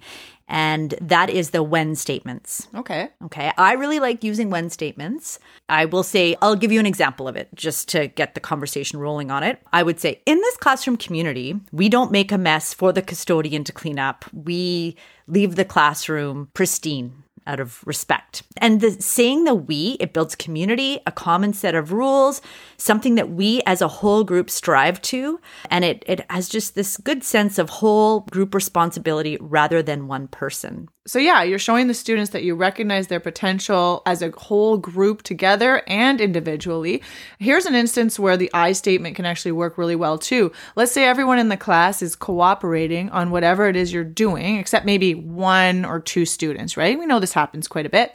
and 0.49 0.95
that 1.01 1.29
is 1.29 1.51
the 1.51 1.63
when 1.63 1.95
statements. 1.95 2.69
Okay. 2.75 3.11
Okay. 3.25 3.53
I 3.59 3.75
really 3.75 4.01
like 4.01 4.25
using 4.25 4.49
when 4.49 4.71
statements. 4.71 5.39
I 5.69 5.85
will 5.85 6.03
say, 6.03 6.37
I'll 6.41 6.57
give 6.57 6.73
you 6.73 6.81
an 6.81 6.87
example 6.87 7.29
of 7.29 7.37
it 7.37 7.49
just 7.55 7.89
to 7.89 8.07
get 8.07 8.35
the 8.35 8.41
conversation 8.41 8.99
rolling 8.99 9.31
on 9.31 9.43
it. 9.43 9.61
I 9.73 9.83
would 9.83 10.01
say, 10.01 10.23
in 10.25 10.39
this 10.39 10.57
classroom 10.57 10.97
community, 10.97 11.61
we 11.71 11.91
don't 11.91 12.11
make 12.11 12.33
a 12.33 12.39
mess 12.39 12.73
for 12.73 12.93
the 12.93 13.03
custodian 13.03 13.65
to 13.65 13.73
clean 13.73 13.99
up. 13.99 14.25
We 14.33 14.97
leave 15.27 15.57
the 15.57 15.67
classroom 15.67 16.49
pristine 16.55 17.25
out 17.49 17.59
of 17.59 17.85
respect. 17.87 18.43
And 18.59 18.81
the 18.81 18.93
saying 18.93 19.45
the 19.45 19.55
we, 19.55 19.97
it 19.99 20.13
builds 20.13 20.37
community, 20.37 21.01
a 21.07 21.13
common 21.13 21.53
set 21.53 21.75
of 21.75 21.91
rules, 21.91 22.41
something 22.77 23.17
that 23.17 23.31
we 23.31 23.63
as 23.67 23.81
a 23.81 23.89
whole 23.89 24.23
group 24.23 24.51
strive 24.51 25.03
to. 25.03 25.41
And 25.71 25.85
it, 25.85 26.05
it 26.07 26.25
has 26.31 26.49
just 26.49 26.75
this 26.75 26.97
good 26.99 27.25
sense 27.25 27.59
of 27.59 27.71
whole 27.71 28.21
group 28.31 28.55
responsibility 28.55 29.39
rather 29.41 29.83
than 29.83 30.07
one 30.07 30.29
person. 30.29 30.89
So, 31.09 31.19
yeah, 31.19 31.43
you're 31.43 31.59
showing 31.59 31.87
the 31.87 31.95
students 31.95 32.33
that 32.33 32.45
you 32.45 32.55
recognize 32.55 33.07
their 33.07 33.19
potential 33.19 34.03
as 34.05 34.21
a 34.21 34.31
whole 34.31 34.77
group 34.77 35.23
together 35.23 35.83
and 35.87 36.21
individually. 36.21 37.03
Here's 37.39 37.65
an 37.65 37.75
instance 37.75 38.19
where 38.19 38.37
the 38.37 38.51
I 38.53 38.73
statement 38.73 39.17
can 39.17 39.25
actually 39.25 39.53
work 39.53 39.79
really 39.79 39.97
well 39.97 40.19
too. 40.19 40.53
Let's 40.77 40.93
say 40.93 41.07
everyone 41.07 41.39
in 41.39 41.49
the 41.49 41.57
class 41.57 42.03
is 42.03 42.15
cooperating 42.15 43.09
on 43.09 43.31
whatever 43.31 43.69
it 43.69 43.75
is 43.75 43.91
you're 43.91 44.05
doing, 44.05 44.57
except 44.57 44.85
maybe 44.85 45.15
one 45.15 45.87
or 45.87 45.99
two 45.99 46.27
students, 46.27 46.77
right? 46.77 46.99
We 46.99 47.07
know 47.07 47.21
this 47.21 47.33
happens 47.33 47.69
quite 47.69 47.87
a 47.87 47.91
bit. 47.91 48.15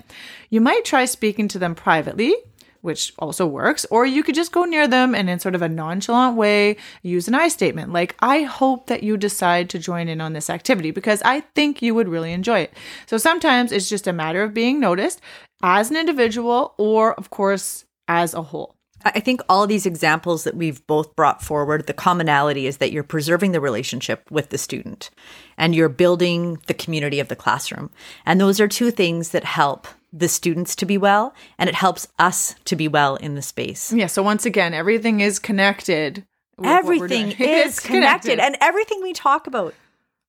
You 0.52 0.62
might 0.62 0.86
try 0.86 1.06
speaking 1.06 1.48
to 1.48 1.58
them 1.58 1.74
privately 1.74 2.36
which 2.84 3.14
also 3.18 3.48
works, 3.48 3.86
or 3.90 4.06
you 4.06 4.24
could 4.24 4.36
just 4.36 4.52
go 4.52 4.66
near 4.66 4.90
them 4.90 5.16
and 5.16 5.30
in 5.30 5.40
sort 5.40 5.56
of 5.56 5.62
a 5.62 5.70
nonchalant 5.70 6.36
way 6.36 6.76
use 7.02 7.30
an 7.30 7.34
I 7.34 7.48
statement 7.48 7.94
like, 7.94 8.14
I 8.20 8.42
hope 8.42 8.88
that 8.88 9.04
you 9.04 9.16
decide 9.16 9.70
to 9.70 9.80
join 9.80 10.10
in 10.10 10.20
on 10.20 10.34
this 10.34 10.50
activity 10.50 10.92
because 10.92 11.22
I 11.24 11.40
think 11.56 11.82
you 11.82 11.96
would 11.96 12.10
really 12.10 12.34
enjoy 12.34 12.60
it. 12.60 12.74
So 13.06 13.18
sometimes 13.18 13.72
it's 13.72 13.88
just 13.88 14.06
a 14.06 14.14
matter 14.14 14.44
of 14.44 14.54
being 14.54 14.82
noticed 14.82 15.22
as 15.64 15.90
an 15.90 15.96
individual 15.96 16.74
or, 16.78 17.14
of 17.14 17.30
course, 17.30 17.86
as 18.10 18.34
a 18.34 18.42
whole. 18.42 18.76
I 19.06 19.22
think 19.22 19.42
all 19.48 19.66
these 19.66 19.86
examples 19.86 20.44
that 20.44 20.56
we've 20.56 20.86
both 20.86 21.16
brought 21.16 21.42
forward, 21.42 21.88
the 21.88 21.94
commonality 21.94 22.68
is 22.68 22.78
that 22.78 22.92
you're 22.92 23.04
preserving 23.04 23.54
the 23.54 23.62
relationship 23.62 24.30
with 24.30 24.50
the 24.50 24.58
student 24.58 25.10
and 25.58 25.74
you're 25.74 25.90
building 25.90 26.60
the 26.68 26.74
community 26.74 27.22
of 27.22 27.30
the 27.30 27.36
classroom. 27.36 27.92
And 28.26 28.42
those 28.42 28.60
are 28.60 28.68
two 28.68 28.92
things 28.92 29.30
that 29.30 29.46
help 29.46 29.88
the 30.14 30.28
students 30.28 30.76
to 30.78 30.86
be 30.86 30.98
well 30.98 31.34
and 31.58 31.68
it 31.68 31.76
helps 31.76 32.08
us 32.20 32.56
to 32.66 32.76
be 32.76 32.88
well 32.88 33.16
in 33.16 33.36
the 33.36 33.42
space. 33.42 33.92
Yeah. 33.92 34.08
So 34.08 34.22
once 34.22 34.46
again, 34.46 34.74
everything 34.74 35.20
is 35.20 35.40
connected. 35.40 36.26
Everything 36.64 37.32
is 37.40 37.80
connected. 37.80 37.88
connected. 37.88 38.40
And 38.40 38.56
everything 38.62 39.02
we 39.02 39.12
talk 39.12 39.48
about 39.48 39.74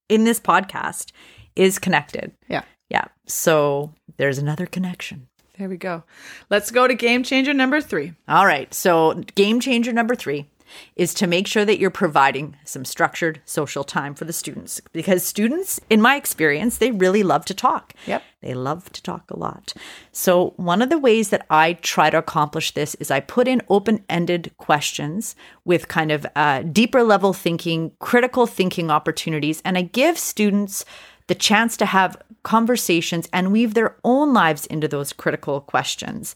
in 0.08 0.24
this 0.24 0.40
podcast 0.40 1.12
is 1.54 1.78
connected. 1.78 2.32
Yeah. 2.48 2.62
Yeah. 2.88 3.04
So 3.26 3.92
there's 4.16 4.38
another 4.38 4.66
connection. 4.66 5.28
There 5.58 5.68
we 5.68 5.76
go. 5.76 6.02
Let's 6.50 6.70
go 6.72 6.88
to 6.88 6.94
game 6.94 7.22
changer 7.22 7.54
number 7.54 7.80
three. 7.80 8.14
All 8.26 8.44
right. 8.44 8.72
So, 8.74 9.22
game 9.36 9.60
changer 9.60 9.92
number 9.92 10.16
three 10.16 10.48
is 10.96 11.14
to 11.14 11.26
make 11.26 11.46
sure 11.46 11.64
that 11.64 11.78
you're 11.78 11.90
providing 11.90 12.56
some 12.64 12.84
structured 12.84 13.40
social 13.44 13.84
time 13.84 14.14
for 14.14 14.24
the 14.24 14.32
students. 14.32 14.80
Because 14.92 15.24
students 15.24 15.80
in 15.90 16.00
my 16.00 16.16
experience 16.16 16.78
they 16.78 16.90
really 16.90 17.22
love 17.22 17.44
to 17.46 17.54
talk. 17.54 17.94
Yep. 18.06 18.22
They 18.40 18.54
love 18.54 18.92
to 18.92 19.02
talk 19.02 19.30
a 19.30 19.38
lot. 19.38 19.72
So 20.12 20.52
one 20.56 20.82
of 20.82 20.90
the 20.90 20.98
ways 20.98 21.30
that 21.30 21.46
i 21.50 21.74
try 21.74 22.10
to 22.10 22.18
accomplish 22.18 22.72
this 22.72 22.94
is 22.96 23.10
i 23.10 23.20
put 23.20 23.48
in 23.48 23.62
open-ended 23.68 24.52
questions 24.58 25.36
with 25.64 25.88
kind 25.88 26.10
of 26.10 26.26
uh, 26.36 26.62
deeper 26.62 27.02
level 27.02 27.32
thinking 27.32 27.92
critical 27.98 28.46
thinking 28.46 28.90
opportunities 28.90 29.62
and 29.64 29.78
i 29.78 29.82
give 29.82 30.18
students 30.18 30.84
the 31.26 31.34
chance 31.34 31.76
to 31.76 31.86
have 31.86 32.16
conversations 32.42 33.28
and 33.32 33.52
weave 33.52 33.74
their 33.74 33.96
own 34.04 34.32
lives 34.32 34.66
into 34.66 34.88
those 34.88 35.12
critical 35.12 35.60
questions 35.60 36.34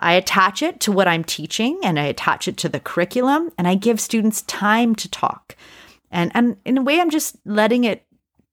I 0.00 0.14
attach 0.14 0.62
it 0.62 0.80
to 0.80 0.92
what 0.92 1.08
I'm 1.08 1.24
teaching 1.24 1.78
and 1.82 1.98
I 1.98 2.04
attach 2.04 2.48
it 2.48 2.56
to 2.58 2.68
the 2.68 2.80
curriculum 2.80 3.50
and 3.58 3.66
I 3.66 3.74
give 3.74 4.00
students 4.00 4.42
time 4.42 4.94
to 4.96 5.10
talk. 5.10 5.56
And 6.10 6.30
and 6.34 6.56
in 6.64 6.78
a 6.78 6.82
way 6.82 7.00
I'm 7.00 7.10
just 7.10 7.36
letting 7.44 7.84
it 7.84 8.04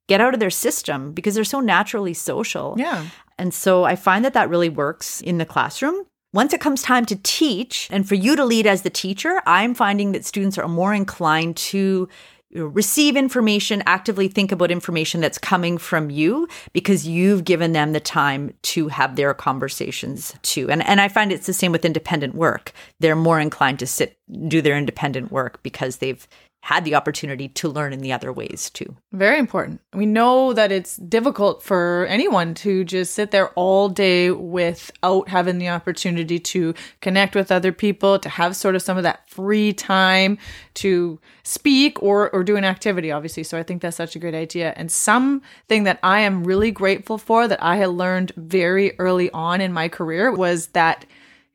get 0.07 0.21
out 0.21 0.33
of 0.33 0.39
their 0.39 0.49
system 0.49 1.13
because 1.13 1.35
they're 1.35 1.43
so 1.43 1.59
naturally 1.59 2.13
social. 2.13 2.75
Yeah. 2.77 3.05
And 3.37 3.53
so 3.53 3.83
I 3.83 3.95
find 3.95 4.23
that 4.23 4.33
that 4.33 4.49
really 4.49 4.69
works 4.69 5.21
in 5.21 5.37
the 5.37 5.45
classroom. 5.45 6.05
Once 6.33 6.53
it 6.53 6.59
comes 6.59 6.81
time 6.81 7.05
to 7.05 7.15
teach 7.23 7.87
and 7.91 8.07
for 8.07 8.15
you 8.15 8.35
to 8.35 8.43
lead 8.43 8.67
as 8.67 8.81
the 8.81 8.89
teacher, 8.89 9.41
I'm 9.45 9.73
finding 9.73 10.11
that 10.11 10.25
students 10.25 10.57
are 10.57 10.67
more 10.67 10.93
inclined 10.93 11.55
to 11.57 12.09
receive 12.55 13.15
information, 13.15 13.83
actively 13.85 14.27
think 14.27 14.51
about 14.51 14.71
information 14.71 15.21
that's 15.21 15.37
coming 15.37 15.77
from 15.77 16.09
you 16.09 16.47
because 16.73 17.07
you've 17.07 17.43
given 17.43 17.73
them 17.73 17.93
the 17.93 17.99
time 17.99 18.53
to 18.63 18.87
have 18.87 19.15
their 19.15 19.33
conversations 19.33 20.35
too. 20.41 20.69
And 20.69 20.85
and 20.87 21.01
I 21.01 21.07
find 21.07 21.31
it's 21.31 21.47
the 21.47 21.53
same 21.53 21.71
with 21.71 21.85
independent 21.85 22.35
work. 22.35 22.71
They're 22.99 23.15
more 23.15 23.39
inclined 23.39 23.79
to 23.79 23.87
sit 23.87 24.17
do 24.47 24.61
their 24.61 24.77
independent 24.77 25.31
work 25.31 25.61
because 25.61 25.97
they've 25.97 26.27
had 26.65 26.83
the 26.83 26.95
opportunity 26.95 27.47
to 27.47 27.69
learn 27.69 27.93
in 27.93 27.99
the 27.99 28.11
other 28.11 28.33
ways 28.33 28.71
too. 28.71 28.95
Very 29.11 29.37
important. 29.37 29.79
We 29.93 30.07
know 30.07 30.51
that 30.53 30.71
it's 30.71 30.97
difficult 30.97 31.61
for 31.61 32.07
anyone 32.09 32.55
to 32.55 32.83
just 32.83 33.13
sit 33.13 33.29
there 33.29 33.49
all 33.49 33.87
day 33.87 34.31
without 34.31 35.29
having 35.29 35.59
the 35.59 35.69
opportunity 35.69 36.39
to 36.39 36.73
connect 37.01 37.35
with 37.35 37.51
other 37.51 37.71
people, 37.71 38.17
to 38.17 38.29
have 38.29 38.55
sort 38.55 38.73
of 38.73 38.81
some 38.81 38.97
of 38.97 39.03
that 39.03 39.29
free 39.29 39.73
time 39.73 40.39
to 40.73 41.19
speak 41.43 42.01
or 42.01 42.31
or 42.31 42.43
do 42.43 42.55
an 42.55 42.63
activity 42.63 43.11
obviously. 43.11 43.43
So 43.43 43.59
I 43.59 43.63
think 43.63 43.83
that's 43.83 43.97
such 43.97 44.15
a 44.15 44.19
great 44.19 44.33
idea. 44.33 44.73
And 44.75 44.91
something 44.91 45.83
that 45.83 45.99
I 46.01 46.21
am 46.21 46.43
really 46.43 46.71
grateful 46.71 47.19
for 47.19 47.47
that 47.47 47.61
I 47.61 47.75
had 47.75 47.89
learned 47.89 48.31
very 48.37 48.97
early 48.97 49.29
on 49.29 49.61
in 49.61 49.71
my 49.71 49.87
career 49.87 50.31
was 50.31 50.69
that 50.69 51.05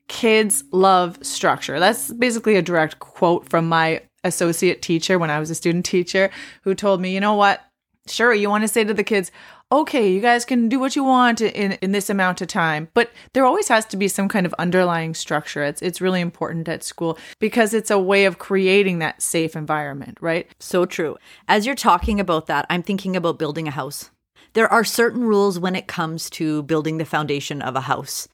kids 0.07 0.63
love 0.71 1.17
structure. 1.21 1.79
That's 1.81 2.13
basically 2.13 2.55
a 2.55 2.61
direct 2.61 2.99
quote 2.99 3.49
from 3.49 3.67
my 3.67 4.01
associate 4.23 4.81
teacher 4.81 5.17
when 5.17 5.29
I 5.29 5.39
was 5.39 5.49
a 5.49 5.55
student 5.55 5.85
teacher 5.85 6.29
who 6.63 6.75
told 6.75 7.01
me, 7.01 7.13
you 7.13 7.19
know 7.19 7.35
what? 7.35 7.61
Sure, 8.07 8.33
you 8.33 8.49
want 8.49 8.63
to 8.63 8.67
say 8.67 8.83
to 8.83 8.93
the 8.93 9.03
kids, 9.03 9.31
okay, 9.71 10.11
you 10.11 10.19
guys 10.19 10.43
can 10.43 10.67
do 10.67 10.79
what 10.79 10.95
you 10.95 11.03
want 11.03 11.39
in, 11.39 11.73
in 11.73 11.91
this 11.91 12.09
amount 12.09 12.41
of 12.41 12.47
time. 12.47 12.89
But 12.93 13.11
there 13.33 13.45
always 13.45 13.67
has 13.69 13.85
to 13.87 13.97
be 13.97 14.07
some 14.07 14.27
kind 14.27 14.45
of 14.45 14.53
underlying 14.59 15.13
structure. 15.13 15.63
It's 15.63 15.81
it's 15.81 16.01
really 16.01 16.19
important 16.19 16.67
at 16.67 16.83
school 16.83 17.17
because 17.39 17.73
it's 17.73 17.91
a 17.91 17.99
way 17.99 18.25
of 18.25 18.39
creating 18.39 18.99
that 18.99 19.21
safe 19.21 19.55
environment, 19.55 20.17
right? 20.19 20.47
So 20.59 20.85
true. 20.85 21.17
As 21.47 21.65
you're 21.65 21.75
talking 21.75 22.19
about 22.19 22.47
that, 22.47 22.65
I'm 22.69 22.83
thinking 22.83 23.15
about 23.15 23.39
building 23.39 23.67
a 23.67 23.71
house. 23.71 24.09
There 24.53 24.67
are 24.67 24.83
certain 24.83 25.23
rules 25.23 25.57
when 25.57 25.75
it 25.75 25.87
comes 25.87 26.29
to 26.31 26.63
building 26.63 26.97
the 26.97 27.05
foundation 27.05 27.61
of 27.61 27.75
a 27.75 27.81
house. 27.81 28.27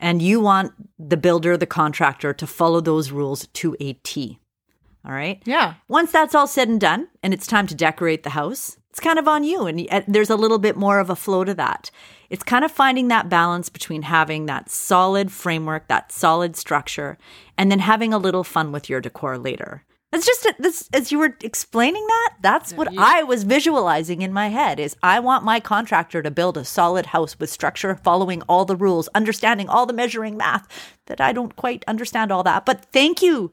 And 0.00 0.20
you 0.22 0.40
want 0.40 0.72
the 0.98 1.18
builder, 1.18 1.56
the 1.56 1.66
contractor 1.66 2.32
to 2.32 2.46
follow 2.46 2.80
those 2.80 3.12
rules 3.12 3.46
to 3.54 3.76
a 3.78 3.92
T. 3.92 4.39
All 5.04 5.12
right. 5.12 5.42
Yeah. 5.46 5.74
Once 5.88 6.12
that's 6.12 6.34
all 6.34 6.46
said 6.46 6.68
and 6.68 6.80
done 6.80 7.08
and 7.22 7.32
it's 7.32 7.46
time 7.46 7.66
to 7.68 7.74
decorate 7.74 8.22
the 8.22 8.30
house, 8.30 8.76
it's 8.90 9.00
kind 9.00 9.18
of 9.18 9.28
on 9.28 9.44
you. 9.44 9.66
And 9.66 10.04
there's 10.06 10.30
a 10.30 10.36
little 10.36 10.58
bit 10.58 10.76
more 10.76 10.98
of 10.98 11.10
a 11.10 11.16
flow 11.16 11.44
to 11.44 11.54
that. 11.54 11.90
It's 12.28 12.42
kind 12.42 12.64
of 12.64 12.70
finding 12.70 13.08
that 13.08 13.28
balance 13.28 13.68
between 13.68 14.02
having 14.02 14.46
that 14.46 14.68
solid 14.68 15.32
framework, 15.32 15.88
that 15.88 16.12
solid 16.12 16.54
structure, 16.54 17.18
and 17.56 17.70
then 17.70 17.78
having 17.78 18.12
a 18.12 18.18
little 18.18 18.44
fun 18.44 18.72
with 18.72 18.90
your 18.90 19.00
decor 19.00 19.38
later. 19.38 19.84
That's 20.12 20.26
just 20.26 20.46
this 20.58 20.88
as 20.92 21.12
you 21.12 21.18
were 21.18 21.36
explaining 21.40 22.04
that. 22.04 22.34
That's 22.42 22.72
what 22.72 22.88
I 22.98 23.22
was 23.22 23.44
visualizing 23.44 24.22
in 24.22 24.32
my 24.32 24.48
head. 24.48 24.80
Is 24.80 24.96
I 25.04 25.20
want 25.20 25.44
my 25.44 25.60
contractor 25.60 26.20
to 26.20 26.32
build 26.32 26.56
a 26.56 26.64
solid 26.64 27.06
house 27.06 27.38
with 27.38 27.48
structure, 27.48 27.94
following 27.94 28.42
all 28.42 28.64
the 28.64 28.74
rules, 28.74 29.08
understanding 29.14 29.68
all 29.68 29.86
the 29.86 29.92
measuring 29.92 30.36
math. 30.36 30.66
That 31.06 31.20
I 31.20 31.32
don't 31.32 31.54
quite 31.54 31.84
understand 31.86 32.32
all 32.32 32.42
that, 32.42 32.66
but 32.66 32.86
thank 32.86 33.22
you 33.22 33.52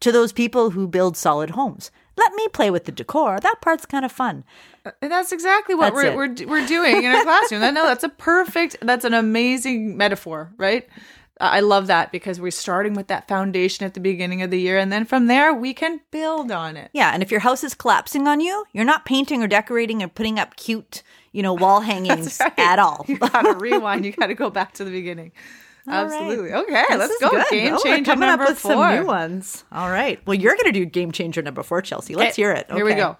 to 0.00 0.12
those 0.12 0.32
people 0.32 0.70
who 0.70 0.86
build 0.88 1.16
solid 1.16 1.50
homes. 1.50 1.90
Let 2.16 2.34
me 2.34 2.48
play 2.48 2.70
with 2.70 2.84
the 2.84 2.92
decor. 2.92 3.38
That 3.40 3.60
part's 3.60 3.86
kind 3.86 4.04
of 4.04 4.10
fun. 4.10 4.44
And 4.84 5.12
uh, 5.12 5.16
that's 5.16 5.32
exactly 5.32 5.74
what 5.74 5.94
that's 5.94 6.16
we're, 6.16 6.28
we're, 6.28 6.48
we're 6.48 6.66
doing 6.66 7.04
in 7.04 7.12
a 7.12 7.22
classroom. 7.22 7.60
no, 7.60 7.84
that's 7.84 8.04
a 8.04 8.08
perfect, 8.08 8.76
that's 8.82 9.04
an 9.04 9.14
amazing 9.14 9.96
metaphor, 9.96 10.52
right? 10.56 10.88
I 11.40 11.60
love 11.60 11.86
that 11.86 12.10
because 12.10 12.40
we're 12.40 12.50
starting 12.50 12.94
with 12.94 13.06
that 13.08 13.28
foundation 13.28 13.86
at 13.86 13.94
the 13.94 14.00
beginning 14.00 14.42
of 14.42 14.50
the 14.50 14.60
year. 14.60 14.78
And 14.78 14.90
then 14.90 15.04
from 15.04 15.26
there, 15.26 15.54
we 15.54 15.72
can 15.72 16.00
build 16.10 16.50
on 16.50 16.76
it. 16.76 16.90
Yeah. 16.92 17.12
And 17.14 17.22
if 17.22 17.30
your 17.30 17.40
house 17.40 17.62
is 17.62 17.74
collapsing 17.74 18.26
on 18.26 18.40
you, 18.40 18.64
you're 18.72 18.84
not 18.84 19.04
painting 19.04 19.42
or 19.42 19.46
decorating 19.46 20.02
or 20.02 20.08
putting 20.08 20.38
up 20.38 20.56
cute, 20.56 21.02
you 21.32 21.42
know, 21.42 21.54
wall 21.54 21.80
hangings 21.82 22.40
right. 22.40 22.58
at 22.58 22.78
all. 22.78 23.04
you 23.06 23.18
got 23.18 23.42
to 23.42 23.54
rewind. 23.58 24.04
You 24.04 24.12
got 24.12 24.26
to 24.26 24.34
go 24.34 24.50
back 24.50 24.74
to 24.74 24.84
the 24.84 24.90
beginning. 24.90 25.32
Absolutely. 25.90 26.50
Right. 26.50 26.62
Okay, 26.62 26.84
this 26.90 26.98
let's 26.98 27.18
go. 27.20 27.30
Good. 27.30 27.46
Game 27.50 27.74
oh, 27.74 27.82
changer 27.82 28.12
coming 28.12 28.28
number 28.28 28.44
up 28.44 28.50
with 28.50 28.58
four. 28.58 28.72
some 28.72 28.96
new 28.96 29.06
ones. 29.06 29.64
All 29.72 29.90
right. 29.90 30.24
Well, 30.26 30.34
you're 30.34 30.54
going 30.54 30.72
to 30.72 30.72
do 30.72 30.84
game 30.84 31.12
changer 31.12 31.42
number 31.42 31.62
four, 31.62 31.82
Chelsea. 31.82 32.14
Let's 32.14 32.34
okay. 32.34 32.42
hear 32.42 32.52
it. 32.52 32.66
Okay. 32.68 32.76
Here 32.76 32.84
we 32.84 32.94
go. 32.94 33.16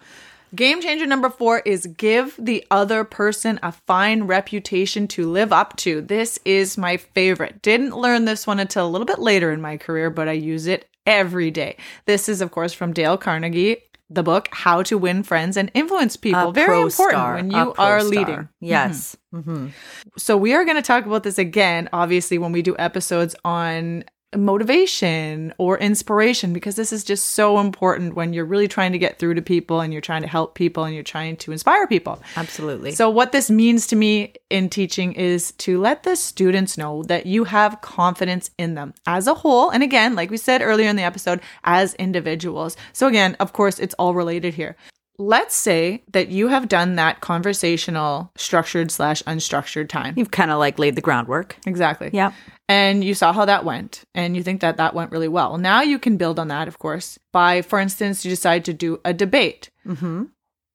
Game 0.55 0.81
changer 0.81 1.05
number 1.05 1.29
four 1.29 1.59
is 1.61 1.87
give 1.87 2.35
the 2.39 2.65
other 2.71 3.05
person 3.05 3.61
a 3.63 3.71
fine 3.71 4.25
reputation 4.25 5.07
to 5.09 5.31
live 5.31 5.53
up 5.53 5.77
to. 5.77 6.01
This 6.01 6.39
is 6.45 6.79
my 6.79 6.97
favorite. 6.97 7.61
Didn't 7.61 7.95
learn 7.95 8.25
this 8.25 8.47
one 8.47 8.59
until 8.59 8.87
a 8.87 8.89
little 8.89 9.07
bit 9.07 9.19
later 9.19 9.53
in 9.53 9.61
my 9.61 9.77
career, 9.77 10.09
but 10.09 10.27
I 10.27 10.33
use 10.33 10.67
it 10.67 10.89
every 11.07 11.51
day. 11.51 11.77
This 12.07 12.31
is, 12.31 12.41
of 12.41 12.51
course, 12.51 12.73
from 12.73 12.95
Dale 12.95 13.19
Carnegie. 13.19 13.77
The 14.11 14.23
book 14.23 14.49
How 14.53 14.83
to 14.85 14.97
Win 14.97 15.23
Friends 15.23 15.57
and 15.57 15.71
Influence 15.75 16.17
People. 16.17 16.51
A 16.51 16.53
Very 16.53 16.81
important 16.81 17.11
star, 17.11 17.35
when 17.35 17.51
you 17.51 17.75
are 17.79 18.01
star. 18.01 18.03
leading. 18.05 18.49
Yes. 18.61 19.17
hmm 19.33 19.69
So 20.17 20.37
we 20.37 20.55
are 20.55 20.65
going 20.65 20.77
to 20.77 20.83
talk 20.83 21.05
about 21.07 21.23
this 21.25 21.39
again, 21.39 21.89
obviously, 21.93 22.39
when 22.39 22.53
we 22.53 22.63
do 22.63 22.75
episodes 22.79 23.35
on 23.45 24.05
motivation 24.37 25.55
or 25.59 25.79
inspiration, 25.79 26.53
because 26.53 26.77
this 26.77 26.93
is 26.93 27.03
just 27.03 27.31
so 27.31 27.59
important 27.59 28.15
when 28.15 28.33
you're 28.33 28.45
really 28.45 28.69
trying 28.69 28.93
to 28.93 28.99
get 28.99 29.19
through 29.19 29.35
to 29.35 29.43
people 29.43 29.81
and 29.81 29.93
you're 29.93 30.03
trying 30.03 30.23
to 30.23 30.29
help 30.29 30.55
people 30.55 30.85
and 30.85 30.95
you're 30.95 31.03
trying 31.03 31.37
to 31.39 31.53
inspire 31.53 31.87
people. 31.87 32.21
Absolutely. 32.37 32.93
So, 32.93 33.09
what 33.09 33.33
this 33.33 33.51
means 33.51 33.87
to 33.89 33.97
me 33.97 34.35
in 34.51 34.69
teaching 34.69 35.13
is 35.15 35.53
to 35.53 35.81
let 35.81 36.03
the 36.03 36.17
students 36.17 36.77
know 36.77 37.03
that 37.05 37.27
you 37.27 37.45
have 37.45 37.81
confidence 37.81 38.51
in 38.59 38.75
them 38.75 38.93
as 39.07 39.27
a 39.27 39.35
whole. 39.35 39.71
And 39.71 39.83
again, 39.83 40.15
like 40.15 40.31
we 40.31 40.37
said 40.37 40.61
earlier 40.61 40.89
in 40.89 40.97
the 40.97 41.03
episode, 41.03 41.41
as 41.65 41.95
individuals. 41.95 42.77
So, 42.93 43.07
again, 43.07 43.37
of 43.41 43.53
course, 43.53 43.79
it's 43.79 43.95
all 43.95 44.15
related 44.15 44.55
here. 44.55 44.77
Let's 45.21 45.57
say 45.57 46.05
that 46.13 46.29
you 46.29 46.47
have 46.47 46.69
done 46.69 46.95
that 46.95 47.21
conversational, 47.21 48.31
structured 48.37 48.93
slash 48.93 49.21
unstructured 49.25 49.89
time. 49.89 50.15
You've 50.17 50.31
kind 50.31 50.53
of 50.53 50.61
like 50.61 50.79
laid 50.79 50.95
the 50.95 51.01
groundwork. 51.01 51.57
Exactly. 51.67 52.11
Yeah. 52.13 52.33
And 52.69 53.03
you 53.03 53.15
saw 53.15 53.33
how 53.33 53.47
that 53.47 53.65
went, 53.65 54.05
and 54.15 54.37
you 54.37 54.43
think 54.43 54.61
that 54.61 54.77
that 54.77 54.95
went 54.95 55.11
really 55.11 55.29
well. 55.29 55.57
Now 55.57 55.81
you 55.81 55.99
can 55.99 56.19
build 56.19 56.39
on 56.39 56.49
that, 56.49 56.69
of 56.69 56.79
course, 56.79 57.19
by, 57.33 57.63
for 57.63 57.79
instance, 57.79 58.25
you 58.25 58.31
decide 58.31 58.65
to 58.67 58.75
do 58.75 59.01
a 59.05 59.15
debate. 59.15 59.71
hmm 59.87 60.25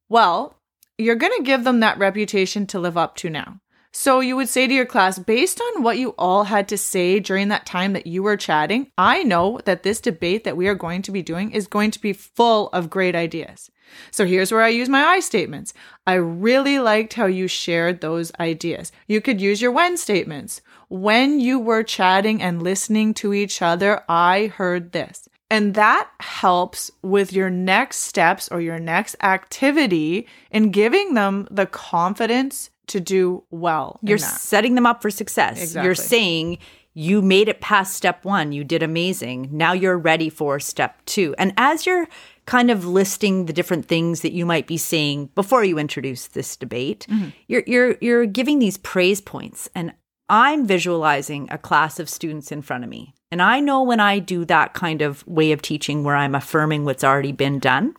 Well, 0.10 0.58
you're 0.98 1.16
going 1.16 1.38
to 1.38 1.44
give 1.44 1.64
them 1.64 1.82
that 1.82 2.00
reputation 2.00 2.66
to 2.68 2.80
live 2.80 2.98
up 2.98 3.16
to 3.18 3.30
now. 3.30 3.60
So 3.96 4.22
you 4.22 4.36
would 4.36 4.50
say 4.50 4.66
to 4.66 4.74
your 4.74 4.88
class, 4.88 5.20
based 5.20 5.62
on 5.62 5.84
what 5.84 6.00
you 6.00 6.16
all 6.18 6.46
had 6.46 6.68
to 6.70 6.80
say 6.80 7.20
during 7.20 7.50
that 7.50 7.68
time 7.68 7.94
that 7.94 8.08
you 8.08 8.24
were 8.24 8.38
chatting, 8.38 8.92
I 8.98 9.22
know 9.22 9.60
that 9.66 9.84
this 9.84 10.02
debate 10.02 10.46
that 10.46 10.58
we 10.58 10.68
are 10.68 10.74
going 10.74 11.04
to 11.04 11.12
be 11.12 11.22
doing 11.22 11.52
is 11.52 11.68
going 11.68 11.92
to 11.92 12.02
be 12.02 12.12
full 12.12 12.70
of 12.70 12.90
great 12.90 13.16
ideas. 13.16 13.70
So 14.10 14.26
here's 14.26 14.52
where 14.52 14.64
I 14.64 14.70
use 14.70 14.90
my 14.90 15.04
I 15.04 15.20
statements. 15.20 15.76
I 16.08 16.16
really 16.16 16.80
liked 16.80 17.14
how 17.14 17.28
you 17.28 17.48
shared 17.48 18.02
those 18.02 18.32
ideas. 18.40 18.92
You 19.08 19.22
could 19.22 19.40
use 19.40 19.62
your 19.62 19.72
when 19.72 19.96
statements. 19.98 20.62
When 20.94 21.40
you 21.40 21.58
were 21.58 21.82
chatting 21.82 22.40
and 22.40 22.62
listening 22.62 23.16
to 23.16 23.34
each 23.34 23.64
other, 23.64 24.04
I 24.08 24.54
heard 24.56 24.92
this. 24.92 25.28
And 25.50 25.74
that 25.74 26.08
helps 26.20 26.92
with 27.02 27.34
your 27.34 27.50
next 27.50 28.02
steps 28.02 28.48
or 28.50 28.62
your 28.62 28.78
next 28.78 29.16
activity 29.24 30.28
in 30.52 30.70
giving 30.70 31.16
them 31.16 31.48
the 31.50 31.66
confidence 31.66 32.70
to 32.88 33.00
do 33.00 33.44
well. 33.50 34.00
You're 34.04 34.20
setting 34.20 34.76
them 34.76 34.86
up 34.86 35.02
for 35.02 35.10
success. 35.10 35.60
Exactly. 35.60 35.88
You're 35.88 35.96
saying 35.96 36.60
you 36.94 37.24
made 37.24 37.48
it 37.48 37.60
past 37.60 37.96
step 37.96 38.24
one. 38.24 38.52
You 38.52 38.64
did 38.64 38.84
amazing. 38.84 39.50
Now 39.52 39.74
you're 39.74 39.98
ready 39.98 40.30
for 40.30 40.60
step 40.60 41.04
two. 41.06 41.34
And 41.40 41.54
as 41.58 41.88
you're 41.88 42.08
kind 42.46 42.70
of 42.70 42.86
listing 42.86 43.48
the 43.48 43.54
different 43.54 43.88
things 43.88 44.22
that 44.22 44.34
you 44.34 44.46
might 44.46 44.68
be 44.68 44.78
saying 44.78 45.32
before 45.34 45.64
you 45.64 45.80
introduce 45.80 46.28
this 46.28 46.56
debate, 46.56 47.08
mm-hmm. 47.10 47.30
you're 47.48 47.64
you're 47.66 47.98
you're 48.00 48.26
giving 48.28 48.60
these 48.60 48.78
praise 48.78 49.22
points. 49.22 49.70
And 49.74 49.94
I'm 50.30 50.66
visualizing 50.66 51.48
a 51.52 51.58
class 51.58 52.00
of 52.00 52.10
students 52.10 52.52
in 52.52 52.62
front 52.62 52.84
of 52.84 52.90
me. 52.90 53.14
And 53.32 53.42
I 53.42 53.60
know 53.60 53.82
when 53.82 54.00
I 54.00 54.20
do 54.20 54.46
that 54.46 54.74
kind 54.74 55.02
of 55.02 55.26
way 55.28 55.52
of 55.52 55.62
teaching 55.62 56.04
where 56.04 56.16
I'm 56.16 56.36
affirming 56.36 56.86
what's 56.86 57.04
already 57.04 57.32
been 57.32 57.60
done 57.60 57.96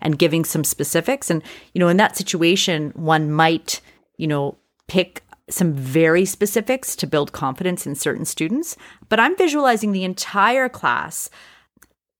and 0.00 0.18
giving 0.18 0.44
some 0.44 0.64
specifics. 0.64 1.28
And, 1.28 1.42
you 1.74 1.80
know, 1.80 1.88
in 1.88 1.96
that 1.96 2.16
situation, 2.16 2.92
one 2.94 3.32
might, 3.32 3.80
you 4.16 4.26
know, 4.26 4.56
pick 4.86 5.24
some 5.50 5.72
very 5.72 6.24
specifics 6.24 6.96
to 6.96 7.06
build 7.06 7.32
confidence 7.32 7.86
in 7.86 7.94
certain 7.94 8.24
students. 8.24 8.76
But 9.08 9.20
I'm 9.20 9.36
visualizing 9.36 9.92
the 9.92 10.04
entire 10.04 10.68
class. 10.68 11.30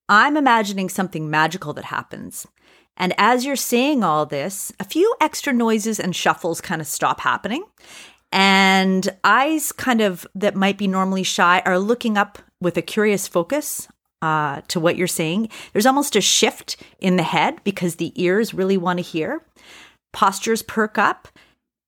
I'm 0.09 0.37
imagining 0.37 0.89
something 0.89 1.31
magical 1.31 1.73
that 1.75 1.85
happens. 1.85 2.47
And 2.97 3.15
as 3.19 3.45
you're 3.45 3.57
saying 3.57 4.03
all 4.03 4.27
this, 4.27 4.73
a 4.81 4.85
few 4.85 5.15
extra 5.21 5.53
noises 5.53 6.01
and 6.01 6.17
shuffles 6.17 6.61
kind 6.61 6.81
of 6.81 6.87
stop 6.87 7.21
happening. 7.21 7.65
And 8.33 9.09
eyes, 9.25 9.73
kind 9.73 10.01
of 10.01 10.27
that 10.35 10.57
might 10.57 10.79
be 10.79 10.87
normally 10.87 11.23
shy, 11.23 11.63
are 11.65 11.79
looking 11.79 12.19
up 12.19 12.39
with 12.61 12.77
a 12.77 12.83
curious 12.83 13.29
focus 13.29 13.89
uh, 14.23 14.63
to 14.69 14.81
what 14.81 14.97
you're 14.97 15.07
saying. 15.07 15.49
There's 15.73 15.87
almost 15.87 16.17
a 16.17 16.21
shift 16.21 16.77
in 16.99 17.17
the 17.17 17.23
head 17.23 17.63
because 17.65 17.97
the 17.97 18.13
ears 18.21 18.55
really 18.55 18.77
want 18.77 18.99
to 18.99 19.03
hear. 19.03 19.43
Postures 20.13 20.63
perk 20.63 20.99
up. 20.99 21.29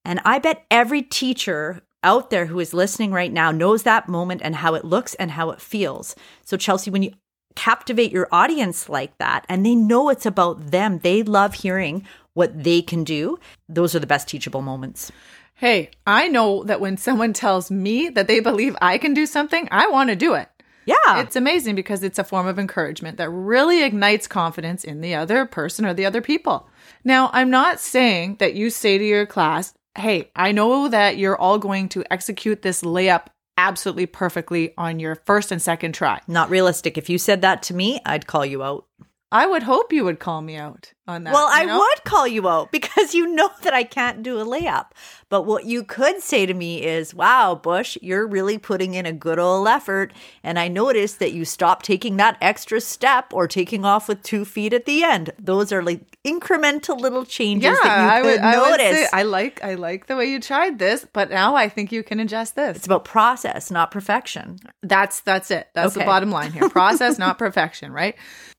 And 0.04 0.20
I 0.24 0.38
bet 0.38 0.64
every 0.70 1.02
teacher 1.02 1.82
out 2.02 2.30
there 2.30 2.46
who 2.46 2.60
is 2.60 2.72
listening 2.72 3.12
right 3.12 3.32
now 3.32 3.50
knows 3.50 3.82
that 3.82 4.08
moment 4.08 4.40
and 4.44 4.56
how 4.56 4.74
it 4.74 4.84
looks 4.84 5.14
and 5.14 5.32
how 5.32 5.50
it 5.50 5.60
feels. 5.60 6.14
So, 6.44 6.56
Chelsea, 6.56 6.90
when 6.90 7.02
you 7.02 7.12
captivate 7.56 8.12
your 8.12 8.28
audience 8.30 8.88
like 8.88 9.16
that 9.18 9.44
and 9.48 9.66
they 9.66 9.74
know 9.74 10.08
it's 10.08 10.26
about 10.26 10.70
them, 10.70 11.00
they 11.00 11.22
love 11.22 11.54
hearing 11.54 12.06
what 12.34 12.62
they 12.62 12.80
can 12.80 13.02
do, 13.02 13.36
those 13.68 13.96
are 13.96 13.98
the 13.98 14.06
best 14.06 14.28
teachable 14.28 14.62
moments. 14.62 15.10
Hey, 15.58 15.90
I 16.06 16.28
know 16.28 16.62
that 16.62 16.80
when 16.80 16.96
someone 16.96 17.32
tells 17.32 17.68
me 17.68 18.10
that 18.10 18.28
they 18.28 18.38
believe 18.38 18.76
I 18.80 18.96
can 18.96 19.12
do 19.12 19.26
something, 19.26 19.66
I 19.72 19.88
want 19.88 20.08
to 20.08 20.14
do 20.14 20.34
it. 20.34 20.48
Yeah. 20.86 21.20
It's 21.20 21.34
amazing 21.34 21.74
because 21.74 22.04
it's 22.04 22.20
a 22.20 22.22
form 22.22 22.46
of 22.46 22.60
encouragement 22.60 23.16
that 23.16 23.28
really 23.28 23.82
ignites 23.82 24.28
confidence 24.28 24.84
in 24.84 25.00
the 25.00 25.16
other 25.16 25.46
person 25.46 25.84
or 25.84 25.94
the 25.94 26.06
other 26.06 26.20
people. 26.20 26.68
Now, 27.02 27.28
I'm 27.32 27.50
not 27.50 27.80
saying 27.80 28.36
that 28.38 28.54
you 28.54 28.70
say 28.70 28.98
to 28.98 29.04
your 29.04 29.26
class, 29.26 29.74
Hey, 29.96 30.30
I 30.36 30.52
know 30.52 30.86
that 30.86 31.18
you're 31.18 31.36
all 31.36 31.58
going 31.58 31.88
to 31.88 32.04
execute 32.08 32.62
this 32.62 32.82
layup 32.82 33.26
absolutely 33.56 34.06
perfectly 34.06 34.74
on 34.78 35.00
your 35.00 35.16
first 35.26 35.50
and 35.50 35.60
second 35.60 35.92
try. 35.92 36.20
Not 36.28 36.50
realistic. 36.50 36.96
If 36.96 37.10
you 37.10 37.18
said 37.18 37.42
that 37.42 37.64
to 37.64 37.74
me, 37.74 38.00
I'd 38.06 38.28
call 38.28 38.46
you 38.46 38.62
out. 38.62 38.86
I 39.30 39.46
would 39.46 39.64
hope 39.64 39.92
you 39.92 40.04
would 40.04 40.20
call 40.20 40.40
me 40.40 40.56
out 40.56 40.92
on 41.06 41.24
that. 41.24 41.34
Well, 41.34 41.48
I 41.52 41.60
you 41.62 41.66
know? 41.66 41.78
would 41.78 42.04
call 42.04 42.26
you 42.26 42.48
out 42.48 42.72
because 42.72 43.14
you 43.14 43.26
know 43.34 43.50
that 43.62 43.74
I 43.74 43.84
can't 43.84 44.22
do 44.22 44.38
a 44.40 44.44
layup. 44.44 44.86
But 45.28 45.42
what 45.42 45.66
you 45.66 45.84
could 45.84 46.22
say 46.22 46.46
to 46.46 46.54
me 46.54 46.82
is, 46.82 47.14
wow, 47.14 47.54
Bush, 47.54 47.98
you're 48.00 48.26
really 48.26 48.56
putting 48.56 48.94
in 48.94 49.04
a 49.04 49.12
good 49.12 49.38
old 49.38 49.68
effort. 49.68 50.14
And 50.42 50.58
I 50.58 50.68
noticed 50.68 51.18
that 51.18 51.32
you 51.32 51.44
stopped 51.44 51.84
taking 51.84 52.16
that 52.16 52.38
extra 52.40 52.80
step 52.80 53.34
or 53.34 53.46
taking 53.46 53.84
off 53.84 54.08
with 54.08 54.22
two 54.22 54.46
feet 54.46 54.72
at 54.72 54.86
the 54.86 55.04
end. 55.04 55.30
Those 55.38 55.72
are 55.72 55.82
like 55.82 56.00
incremental 56.26 56.98
little 56.98 57.26
changes 57.26 57.64
Yeah, 57.64 57.74
that 57.84 58.22
you 58.24 58.30
I 58.30 58.32
could 58.32 58.40
I 58.40 58.58
would 58.60 58.70
notice. 58.80 58.96
say 58.98 59.08
I 59.12 59.22
like 59.24 59.62
I 59.62 59.74
like 59.74 60.06
the 60.06 60.16
way 60.16 60.26
you 60.30 60.40
tried 60.40 60.78
this, 60.78 61.06
but 61.12 61.28
now 61.28 61.54
I 61.54 61.68
think 61.68 61.92
you 61.92 62.02
can 62.02 62.18
adjust 62.20 62.56
this. 62.56 62.78
it's 62.78 62.86
about 62.86 63.04
process, 63.04 63.70
not 63.70 63.90
perfection. 63.90 64.58
That's 64.82 65.20
that's 65.20 65.50
it. 65.50 65.68
That's 65.74 65.92
the 65.92 66.04
bottom 66.04 66.30
line 66.30 66.52
here. 66.52 66.68
Process, 66.78 67.18
not 67.18 67.38
perfection, 67.38 67.92
right? 67.92 68.14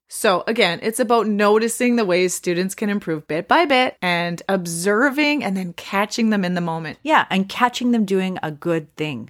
So 0.10 0.43
again, 0.48 0.80
it's 0.82 1.00
about 1.00 1.28
noticing 1.28 1.95
the 1.95 2.04
ways 2.04 2.34
students 2.34 2.74
can 2.74 2.89
improve 2.89 3.28
bit 3.28 3.48
by 3.48 3.65
bit 3.65 3.95
and 4.02 4.41
observing 4.50 5.43
and 5.43 5.56
then 5.56 5.74
catching 5.74 6.32
them 6.32 6.43
in 6.43 6.56
the 6.56 6.62
moment. 6.62 6.98
Yeah, 7.04 7.28
and 7.30 7.48
catching 7.48 7.91
them 7.91 8.06
doing 8.06 8.39
a 8.41 8.52
good 8.52 8.93
thing. 8.95 9.30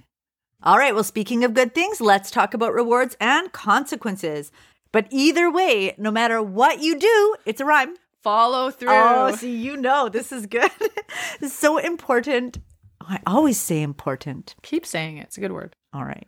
All 0.62 0.78
right, 0.78 0.94
well, 0.94 1.04
speaking 1.04 1.44
of 1.44 1.54
good 1.54 1.74
things, 1.74 2.00
let's 2.00 2.30
talk 2.30 2.54
about 2.54 2.72
rewards 2.72 3.14
and 3.20 3.52
consequences. 3.52 4.50
But 4.90 5.06
either 5.10 5.50
way, 5.50 5.94
no 5.98 6.10
matter 6.10 6.42
what 6.42 6.80
you 6.80 6.98
do, 6.98 7.36
it's 7.44 7.60
a 7.60 7.64
rhyme. 7.64 7.94
Follow 8.22 8.70
through. 8.70 8.88
Oh, 8.90 9.34
see, 9.36 9.56
you 9.56 9.76
know, 9.76 10.08
this 10.08 10.32
is 10.32 10.46
good. 10.46 10.70
this 11.40 11.52
is 11.52 11.58
so 11.58 11.78
important. 11.78 12.58
I 13.00 13.20
always 13.26 13.58
say 13.58 13.82
important. 13.82 14.54
Keep 14.62 14.84
saying 14.86 15.18
it. 15.18 15.22
It's 15.22 15.38
a 15.38 15.40
good 15.40 15.52
word. 15.52 15.74
All 15.92 16.04
right. 16.04 16.26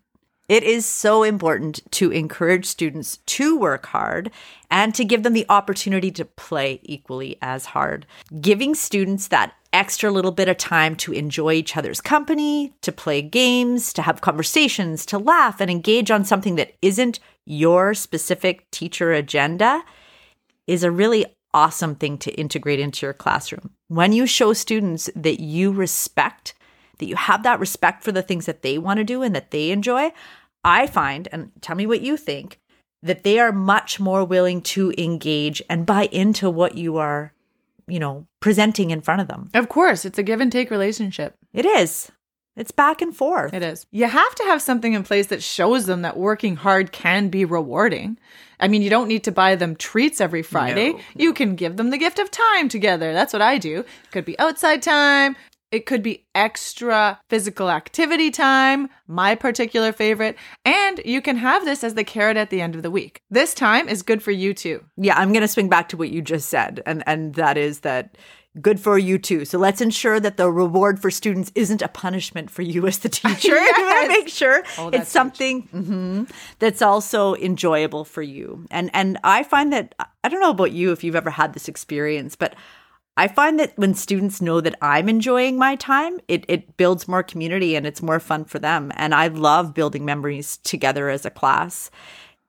It 0.52 0.64
is 0.64 0.84
so 0.84 1.22
important 1.22 1.80
to 1.92 2.10
encourage 2.10 2.66
students 2.66 3.20
to 3.24 3.56
work 3.56 3.86
hard 3.86 4.30
and 4.70 4.94
to 4.94 5.02
give 5.02 5.22
them 5.22 5.32
the 5.32 5.46
opportunity 5.48 6.10
to 6.10 6.26
play 6.26 6.78
equally 6.82 7.38
as 7.40 7.64
hard. 7.64 8.04
Giving 8.38 8.74
students 8.74 9.28
that 9.28 9.54
extra 9.72 10.10
little 10.10 10.30
bit 10.30 10.48
of 10.48 10.58
time 10.58 10.94
to 10.96 11.12
enjoy 11.14 11.54
each 11.54 11.74
other's 11.74 12.02
company, 12.02 12.74
to 12.82 12.92
play 12.92 13.22
games, 13.22 13.94
to 13.94 14.02
have 14.02 14.20
conversations, 14.20 15.06
to 15.06 15.16
laugh 15.16 15.58
and 15.58 15.70
engage 15.70 16.10
on 16.10 16.22
something 16.22 16.56
that 16.56 16.74
isn't 16.82 17.18
your 17.46 17.94
specific 17.94 18.70
teacher 18.70 19.10
agenda 19.10 19.82
is 20.66 20.84
a 20.84 20.90
really 20.90 21.24
awesome 21.54 21.94
thing 21.94 22.18
to 22.18 22.38
integrate 22.38 22.78
into 22.78 23.06
your 23.06 23.14
classroom. 23.14 23.70
When 23.88 24.12
you 24.12 24.26
show 24.26 24.52
students 24.52 25.08
that 25.16 25.40
you 25.40 25.72
respect, 25.72 26.52
that 26.98 27.06
you 27.06 27.16
have 27.16 27.42
that 27.42 27.58
respect 27.58 28.04
for 28.04 28.12
the 28.12 28.22
things 28.22 28.44
that 28.44 28.60
they 28.60 28.76
want 28.76 28.98
to 28.98 29.04
do 29.04 29.22
and 29.22 29.34
that 29.34 29.50
they 29.50 29.70
enjoy, 29.70 30.12
I 30.64 30.86
find, 30.86 31.28
and 31.32 31.50
tell 31.60 31.76
me 31.76 31.86
what 31.86 32.02
you 32.02 32.16
think, 32.16 32.58
that 33.02 33.24
they 33.24 33.38
are 33.38 33.52
much 33.52 33.98
more 33.98 34.24
willing 34.24 34.62
to 34.62 34.92
engage 34.96 35.62
and 35.68 35.84
buy 35.84 36.08
into 36.12 36.48
what 36.48 36.76
you 36.76 36.98
are, 36.98 37.32
you 37.88 37.98
know, 37.98 38.26
presenting 38.40 38.90
in 38.90 39.00
front 39.00 39.20
of 39.20 39.28
them. 39.28 39.50
Of 39.54 39.68
course, 39.68 40.04
it's 40.04 40.18
a 40.18 40.22
give 40.22 40.40
and 40.40 40.52
take 40.52 40.70
relationship. 40.70 41.34
It 41.52 41.66
is. 41.66 42.12
It's 42.54 42.70
back 42.70 43.00
and 43.00 43.16
forth. 43.16 43.54
It 43.54 43.62
is. 43.62 43.86
You 43.90 44.06
have 44.06 44.34
to 44.34 44.44
have 44.44 44.60
something 44.60 44.92
in 44.92 45.04
place 45.04 45.28
that 45.28 45.42
shows 45.42 45.86
them 45.86 46.02
that 46.02 46.18
working 46.18 46.56
hard 46.56 46.92
can 46.92 47.28
be 47.28 47.46
rewarding. 47.46 48.18
I 48.60 48.68
mean, 48.68 48.82
you 48.82 48.90
don't 48.90 49.08
need 49.08 49.24
to 49.24 49.32
buy 49.32 49.56
them 49.56 49.74
treats 49.74 50.20
every 50.20 50.42
Friday. 50.42 50.92
No. 50.92 51.00
You 51.16 51.32
can 51.32 51.56
give 51.56 51.78
them 51.78 51.88
the 51.88 51.96
gift 51.96 52.18
of 52.18 52.30
time 52.30 52.68
together. 52.68 53.14
That's 53.14 53.32
what 53.32 53.40
I 53.40 53.56
do. 53.56 53.86
Could 54.10 54.26
be 54.26 54.38
outside 54.38 54.82
time, 54.82 55.34
It 55.72 55.86
could 55.86 56.02
be 56.02 56.24
extra 56.34 57.18
physical 57.28 57.70
activity 57.70 58.30
time, 58.30 58.88
my 59.08 59.34
particular 59.34 59.90
favorite, 59.90 60.36
and 60.64 61.00
you 61.04 61.22
can 61.22 61.36
have 61.38 61.64
this 61.64 61.82
as 61.82 61.94
the 61.94 62.04
carrot 62.04 62.36
at 62.36 62.50
the 62.50 62.60
end 62.60 62.74
of 62.76 62.82
the 62.82 62.90
week. 62.90 63.22
This 63.30 63.54
time 63.54 63.88
is 63.88 64.02
good 64.02 64.22
for 64.22 64.30
you 64.30 64.52
too. 64.54 64.84
Yeah, 64.96 65.16
I'm 65.18 65.32
going 65.32 65.40
to 65.42 65.48
swing 65.48 65.70
back 65.70 65.88
to 65.88 65.96
what 65.96 66.10
you 66.10 66.20
just 66.22 66.48
said, 66.50 66.82
and 66.86 67.02
and 67.06 67.34
that 67.36 67.56
is 67.56 67.80
that 67.80 68.16
good 68.60 68.78
for 68.78 68.98
you 68.98 69.16
too. 69.18 69.46
So 69.46 69.56
let's 69.58 69.80
ensure 69.80 70.20
that 70.20 70.36
the 70.36 70.50
reward 70.50 71.00
for 71.00 71.10
students 71.10 71.50
isn't 71.54 71.80
a 71.80 71.88
punishment 71.88 72.50
for 72.50 72.60
you 72.60 72.86
as 72.86 72.98
the 72.98 73.08
teacher. 73.22 73.56
You 73.58 73.62
want 73.62 73.78
Yes. 73.78 74.02
to 74.02 74.08
make 74.08 74.28
sure 74.28 74.62
Oh, 74.78 74.88
it's 74.92 75.08
something 75.10 75.68
mhm, 75.72 76.30
that's 76.58 76.82
also 76.82 77.34
enjoyable 77.36 78.04
for 78.04 78.20
you. 78.20 78.66
And 78.70 78.90
and 78.92 79.16
I 79.24 79.42
find 79.42 79.72
that 79.72 79.94
I 80.22 80.28
don't 80.28 80.40
know 80.40 80.50
about 80.50 80.72
you 80.72 80.92
if 80.92 81.02
you've 81.02 81.16
ever 81.16 81.30
had 81.30 81.54
this 81.54 81.66
experience, 81.66 82.36
but 82.36 82.54
I 83.16 83.28
find 83.28 83.60
that 83.60 83.76
when 83.76 83.94
students 83.94 84.40
know 84.40 84.60
that 84.62 84.76
I'm 84.80 85.08
enjoying 85.08 85.58
my 85.58 85.76
time, 85.76 86.18
it, 86.28 86.44
it 86.48 86.76
builds 86.76 87.06
more 87.06 87.22
community 87.22 87.76
and 87.76 87.86
it's 87.86 88.00
more 88.02 88.20
fun 88.20 88.44
for 88.46 88.58
them. 88.58 88.90
And 88.96 89.14
I 89.14 89.26
love 89.28 89.74
building 89.74 90.04
memories 90.04 90.56
together 90.58 91.10
as 91.10 91.26
a 91.26 91.30
class. 91.30 91.90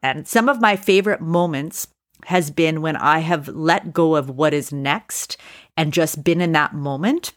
And 0.01 0.27
some 0.27 0.47
of 0.47 0.61
my 0.61 0.75
favorite 0.75 1.21
moments 1.21 1.87
has 2.25 2.49
been 2.49 2.81
when 2.81 2.95
I 2.95 3.19
have 3.19 3.49
let 3.49 3.91
go 3.91 4.15
of 4.15 4.29
what 4.29 4.53
is 4.53 4.71
next 4.71 5.35
and 5.75 5.91
just 5.91 6.23
been 6.23 6.39
in 6.39 6.53
that 6.53 6.73
moment. 6.73 7.33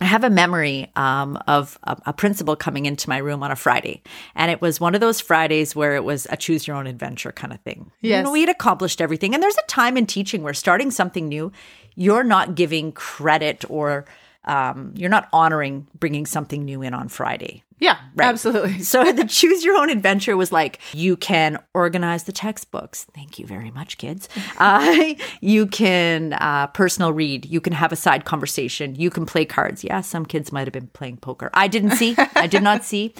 I 0.00 0.06
have 0.06 0.24
a 0.24 0.30
memory 0.30 0.90
um, 0.96 1.38
of 1.46 1.78
a, 1.84 1.96
a 2.06 2.12
principal 2.12 2.56
coming 2.56 2.86
into 2.86 3.08
my 3.08 3.18
room 3.18 3.44
on 3.44 3.52
a 3.52 3.56
Friday. 3.56 4.02
And 4.34 4.50
it 4.50 4.60
was 4.60 4.80
one 4.80 4.94
of 4.96 5.00
those 5.00 5.20
Fridays 5.20 5.76
where 5.76 5.94
it 5.94 6.02
was 6.02 6.26
a 6.30 6.36
choose 6.36 6.66
your 6.66 6.76
own 6.76 6.88
adventure 6.88 7.30
kind 7.30 7.52
of 7.52 7.60
thing. 7.60 7.92
You 8.00 8.10
Yes. 8.10 8.24
know, 8.24 8.32
we 8.32 8.40
had 8.40 8.48
accomplished 8.48 9.00
everything. 9.00 9.34
And 9.34 9.42
there's 9.42 9.56
a 9.56 9.66
time 9.68 9.96
in 9.96 10.06
teaching 10.06 10.42
where 10.42 10.52
starting 10.54 10.90
something 10.90 11.28
new, 11.28 11.52
you're 11.96 12.24
not 12.24 12.54
giving 12.54 12.92
credit 12.92 13.64
or 13.68 14.04
um, 14.44 14.92
you're 14.96 15.10
not 15.10 15.28
honoring 15.32 15.86
bringing 15.98 16.26
something 16.26 16.64
new 16.64 16.82
in 16.82 16.94
on 16.94 17.08
Friday. 17.08 17.64
Yeah, 17.80 17.98
absolutely. 18.18 18.78
So 18.82 19.12
the 19.12 19.24
choose 19.24 19.64
your 19.64 19.76
own 19.76 19.90
adventure 19.90 20.36
was 20.36 20.52
like 20.52 20.78
you 20.92 21.16
can 21.16 21.58
organize 21.74 22.24
the 22.24 22.32
textbooks. 22.32 23.04
Thank 23.14 23.38
you 23.38 23.46
very 23.46 23.70
much, 23.70 23.98
kids. 23.98 24.28
Uh, 24.56 25.14
you 25.40 25.66
can 25.66 26.34
uh, 26.34 26.68
personal 26.68 27.12
read. 27.12 27.44
You 27.44 27.60
can 27.60 27.72
have 27.72 27.92
a 27.92 27.96
side 27.96 28.24
conversation. 28.24 28.94
You 28.94 29.10
can 29.10 29.26
play 29.26 29.44
cards. 29.44 29.82
Yeah, 29.82 30.00
some 30.00 30.24
kids 30.24 30.52
might 30.52 30.66
have 30.66 30.72
been 30.72 30.86
playing 30.88 31.16
poker. 31.16 31.50
I 31.52 31.66
didn't 31.66 31.92
see. 31.92 32.14
I 32.36 32.46
did 32.46 32.62
not 32.62 32.84
see. 32.84 33.14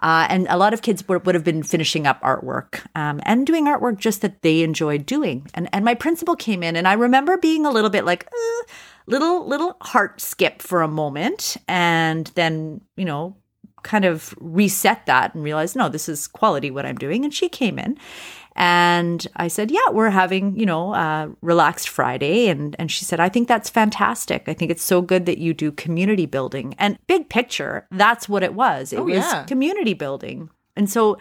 Uh, 0.00 0.26
and 0.30 0.46
a 0.48 0.56
lot 0.56 0.72
of 0.72 0.82
kids 0.82 1.06
would, 1.08 1.26
would 1.26 1.34
have 1.34 1.44
been 1.44 1.62
finishing 1.62 2.06
up 2.06 2.20
artwork 2.22 2.80
um, 2.94 3.20
and 3.24 3.46
doing 3.46 3.66
artwork 3.66 3.98
just 3.98 4.22
that 4.22 4.42
they 4.42 4.62
enjoyed 4.62 5.04
doing. 5.04 5.46
And 5.54 5.68
and 5.72 5.84
my 5.84 5.94
principal 5.94 6.36
came 6.36 6.62
in, 6.62 6.74
and 6.74 6.88
I 6.88 6.94
remember 6.94 7.36
being 7.36 7.66
a 7.66 7.70
little 7.70 7.90
bit 7.90 8.04
like. 8.04 8.26
Uh, 8.26 8.72
Little 9.08 9.46
little 9.46 9.76
heart 9.80 10.20
skip 10.20 10.62
for 10.62 10.82
a 10.82 10.88
moment, 10.88 11.56
and 11.66 12.26
then 12.34 12.80
you 12.96 13.04
know 13.04 13.36
kind 13.82 14.04
of 14.04 14.34
reset 14.40 15.06
that 15.06 15.34
and 15.34 15.42
realize, 15.44 15.76
no, 15.76 15.88
this 15.88 16.08
is 16.08 16.26
quality 16.26 16.70
what 16.70 16.84
I'm 16.84 16.96
doing. 16.96 17.24
And 17.24 17.32
she 17.32 17.48
came 17.48 17.78
in 17.78 17.96
and 18.56 19.24
I 19.36 19.46
said, 19.46 19.70
yeah, 19.70 19.90
we're 19.92 20.10
having, 20.10 20.58
you 20.58 20.66
know, 20.66 20.92
uh, 20.94 21.28
relaxed 21.42 21.88
Friday. 21.88 22.48
And, 22.48 22.74
and 22.80 22.90
she 22.90 23.04
said, 23.04 23.20
I 23.20 23.28
think 23.28 23.46
that's 23.46 23.70
fantastic. 23.70 24.48
I 24.48 24.52
think 24.52 24.72
it's 24.72 24.82
so 24.82 25.00
good 25.00 25.26
that 25.26 25.38
you 25.38 25.54
do 25.54 25.70
community 25.70 26.26
building 26.26 26.74
and 26.76 26.98
big 27.06 27.28
picture. 27.28 27.86
That's 27.92 28.28
what 28.28 28.42
it 28.42 28.52
was. 28.54 28.92
It 28.92 28.98
Oh, 28.98 29.04
was 29.04 29.14
yeah. 29.14 29.44
community 29.44 29.94
building. 29.94 30.50
And 30.78 30.88
so 30.88 31.18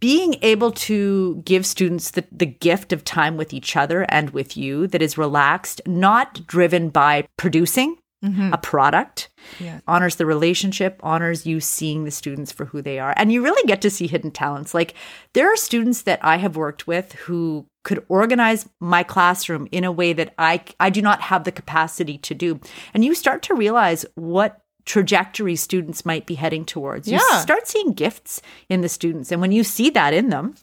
being 0.00 0.36
able 0.40 0.72
to 0.72 1.42
give 1.44 1.66
students 1.66 2.12
the, 2.12 2.24
the 2.32 2.46
gift 2.46 2.92
of 2.92 3.04
time 3.04 3.36
with 3.36 3.52
each 3.52 3.76
other 3.76 4.06
and 4.08 4.30
with 4.30 4.56
you 4.56 4.86
that 4.86 5.02
is 5.02 5.18
relaxed, 5.18 5.82
not 5.86 6.46
driven 6.46 6.88
by 6.88 7.26
producing 7.36 7.98
mm-hmm. 8.24 8.52
a 8.52 8.58
product, 8.58 9.28
Yeah. 9.58 9.80
honors 9.86 10.16
the 10.16 10.24
relationship, 10.24 10.98
honors 11.02 11.46
you 11.46 11.60
seeing 11.60 12.04
the 12.04 12.10
students 12.10 12.50
for 12.50 12.66
who 12.66 12.80
they 12.80 12.98
are. 12.98 13.12
And 13.16 13.30
you 13.30 13.42
really 13.42 13.66
get 13.66 13.82
to 13.82 13.90
see 13.90 14.06
hidden 14.06 14.30
talents. 14.30 14.72
Like 14.72 14.94
there 15.34 15.52
are 15.52 15.56
students 15.56 16.02
that 16.02 16.18
I 16.22 16.36
have 16.36 16.56
worked 16.56 16.86
with 16.86 17.12
who 17.12 17.66
could 17.84 18.04
organize 18.08 18.68
my 18.78 19.02
classroom 19.02 19.68
in 19.70 19.84
a 19.84 19.92
way 19.92 20.12
that 20.12 20.34
I 20.38 20.62
I 20.78 20.90
do 20.90 21.02
not 21.02 21.22
have 21.22 21.44
the 21.44 21.52
capacity 21.52 22.18
to 22.18 22.34
do. 22.34 22.60
And 22.94 23.04
you 23.04 23.14
start 23.14 23.42
to 23.44 23.54
realize 23.54 24.04
what 24.14 24.60
trajectory 24.84 25.56
students 25.56 26.04
might 26.06 26.26
be 26.26 26.34
heading 26.34 26.64
towards. 26.64 27.08
You 27.08 27.18
Yeah. 27.18 27.40
start 27.40 27.66
seeing 27.68 27.92
gifts 27.92 28.40
in 28.68 28.80
the 28.80 28.88
students. 28.88 29.30
And 29.32 29.40
when 29.40 29.52
you 29.52 29.64
see 29.64 29.90
that 29.90 30.14
in 30.14 30.30
them, 30.30 30.54